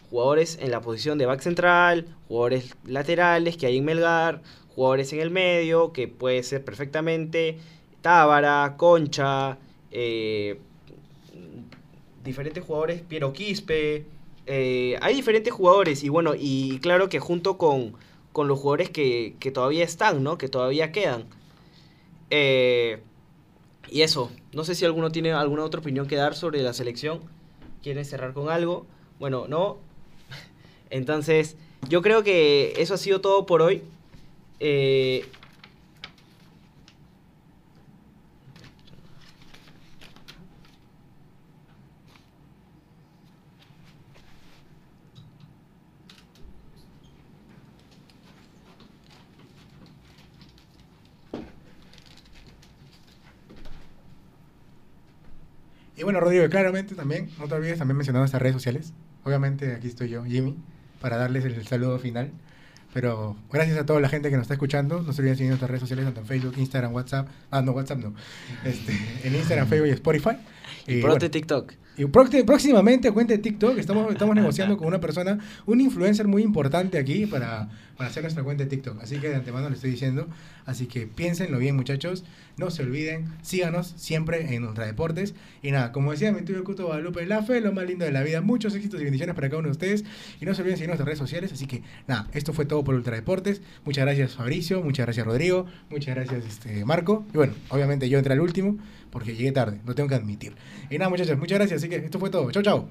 jugadores 0.09 0.58
en 0.60 0.71
la 0.71 0.82
posición 0.82 1.19
de 1.19 1.27
back 1.27 1.41
central, 1.41 2.08
jugadores 2.27 2.75
laterales 2.88 3.58
que 3.58 3.67
hay 3.67 3.77
en 3.77 3.86
Melgar, 3.86 4.41
jugadores 4.73 5.13
en 5.13 5.19
el 5.19 5.29
medio, 5.29 5.93
que 5.93 6.08
puede 6.08 6.41
ser 6.41 6.65
perfectamente 6.65 7.60
Tábara, 8.01 8.73
Concha, 8.75 9.60
eh, 9.91 10.58
diferentes 12.23 12.63
jugadores, 12.63 13.01
Piero 13.01 13.33
Quispe, 13.33 14.05
eh, 14.45 14.97
hay 15.01 15.15
diferentes 15.15 15.53
jugadores 15.53 16.03
y 16.03 16.09
bueno, 16.09 16.33
y 16.38 16.79
claro 16.79 17.09
que 17.09 17.19
junto 17.19 17.57
con, 17.57 17.93
con 18.31 18.47
los 18.47 18.59
jugadores 18.59 18.89
que, 18.89 19.36
que, 19.39 19.51
todavía 19.51 19.83
están, 19.83 20.23
¿no? 20.23 20.38
Que 20.38 20.49
todavía 20.49 20.91
quedan. 20.91 21.25
Eh, 22.29 23.01
y 23.89 24.01
eso, 24.01 24.31
no 24.53 24.63
sé 24.63 24.75
si 24.75 24.86
alguno 24.86 25.12
tiene 25.12 25.31
alguna 25.33 25.63
otra 25.63 25.79
opinión 25.79 26.07
que 26.07 26.15
dar 26.15 26.36
sobre 26.36 26.62
la 26.62 26.73
selección. 26.73 27.21
¿Quiere 27.81 28.03
cerrar 28.05 28.33
con 28.33 28.49
algo? 28.49 28.86
Bueno, 29.19 29.45
no. 29.47 29.77
Entonces, 30.89 31.57
yo 31.89 32.01
creo 32.01 32.23
que 32.23 32.73
eso 32.77 32.95
ha 32.95 32.97
sido 32.97 33.21
todo 33.21 33.45
por 33.45 33.62
hoy. 33.62 33.83
Eh, 34.59 35.25
Y 55.95 56.03
bueno, 56.03 56.19
Rodrigo, 56.19 56.47
claramente 56.49 56.95
también, 56.95 57.29
no 57.39 57.47
te 57.47 57.53
olvides 57.53 57.77
también 57.77 57.97
mencionar 57.97 58.21
nuestras 58.21 58.41
redes 58.41 58.56
sociales. 58.56 58.93
Obviamente 59.23 59.73
aquí 59.73 59.88
estoy 59.88 60.10
yo, 60.10 60.23
Jimmy, 60.25 60.58
para 60.99 61.17
darles 61.17 61.45
el, 61.45 61.65
saludo 61.67 61.99
final. 61.99 62.32
Pero 62.93 63.36
gracias 63.51 63.77
a 63.77 63.86
toda 63.86 63.99
la 63.99 64.10
gente 64.10 64.29
que 64.29 64.36
nos 64.36 64.43
está 64.43 64.53
escuchando. 64.53 65.01
No 65.01 65.13
se 65.13 65.21
olviden 65.21 65.38
seguir 65.38 65.49
nuestras 65.49 65.69
redes 65.69 65.82
sociales, 65.82 66.06
tanto 66.06 66.21
en 66.21 66.27
Facebook, 66.27 66.56
Instagram, 66.58 66.93
WhatsApp. 66.93 67.27
Ah, 67.49 67.62
no, 67.62 67.71
WhatsApp 67.71 67.97
no. 67.97 68.13
Este, 68.63 68.93
en 69.23 69.36
Instagram, 69.36 69.67
Facebook 69.67 69.88
y 69.88 69.91
Spotify. 69.91 70.38
Y, 70.88 71.01
pronto 71.01 71.29
TikTok. 71.29 71.73
Y 71.95 72.05
próximamente 72.05 73.12
cuente 73.12 73.38
TikTok. 73.38 73.77
Estamos, 73.77 74.12
estamos 74.12 74.36
negociando 74.38 74.77
con 74.77 74.88
una 74.88 74.99
persona, 74.99 75.38
un 75.65 75.79
influencer 75.79 76.27
muy 76.27 76.41
importante 76.41 76.97
aquí 76.97 77.27
para, 77.27 77.69
para 77.97 78.09
hacer 78.09 78.23
nuestra 78.23 78.43
cuenta 78.43 78.63
de 78.63 78.69
TikTok. 78.69 79.01
Así 79.01 79.17
que 79.17 79.29
de 79.29 79.36
antemano 79.36 79.69
le 79.69 79.75
estoy 79.75 79.91
diciendo. 79.91 80.27
Así 80.65 80.88
que 80.88 81.05
piénsenlo 81.05 81.59
bien, 81.59 81.75
muchachos. 81.75 82.23
No 82.57 82.71
se 82.71 82.83
olviden, 82.83 83.25
síganos 83.41 83.93
siempre 83.95 84.55
en 84.55 84.63
Ultra 84.63 84.86
Deportes. 84.86 85.36
Y 85.62 85.71
nada, 85.71 85.91
como 85.91 86.12
decía 86.12 86.31
mi 86.31 86.41
tío 86.41 86.63
Cuto 86.63 86.88
Guadalupe, 86.88 87.25
la 87.27 87.43
fe, 87.43 87.62
lo 87.62 87.73
más 87.73 87.86
lindo 87.86 88.05
de 88.05 88.12
la 88.12 88.23
vida. 88.23 88.41
Muchos 88.41 88.73
éxitos 88.73 88.99
y 88.99 89.03
bendiciones 89.03 89.36
para 89.36 89.49
cada 89.49 89.59
uno 89.59 89.67
de 89.67 89.73
ustedes. 89.73 90.03
Y 90.41 90.45
no 90.45 90.55
se 90.55 90.62
olviden 90.62 90.77
seguir 90.77 90.89
nuestras 90.89 91.05
redes 91.05 91.19
sociales. 91.19 91.53
Así 91.53 91.67
que 91.67 91.83
nada, 92.07 92.27
esto 92.33 92.53
fue 92.53 92.65
todo 92.65 92.83
por 92.83 92.95
Ultra 92.95 93.15
Deportes. 93.15 93.62
Muchas 93.86 94.05
gracias, 94.05 94.33
Fabricio. 94.33 94.81
Muchas 94.81 95.05
gracias, 95.05 95.25
Rodrigo. 95.27 95.67
Muchas 95.91 96.15
gracias, 96.15 96.43
este, 96.45 96.86
Marco. 96.86 97.25
Y 97.33 97.38
bueno, 97.38 97.53
obviamente 97.69 98.09
yo 98.09 98.17
entré 98.17 98.33
al 98.33 98.41
último 98.41 98.77
porque 99.13 99.36
llegué 99.36 99.51
tarde, 99.51 99.79
lo 99.86 99.93
tengo 99.93 100.09
que 100.09 100.15
admitir. 100.15 100.55
Y 100.89 100.97
nada, 100.97 101.10
muchachos, 101.10 101.38
muchas 101.38 101.58
gracias. 101.58 101.82
Así 101.82 101.89
que 101.89 101.97
esto 101.97 102.19
fue 102.19 102.30
todo. 102.30 102.52
Chau, 102.52 102.63
chau. 102.63 102.88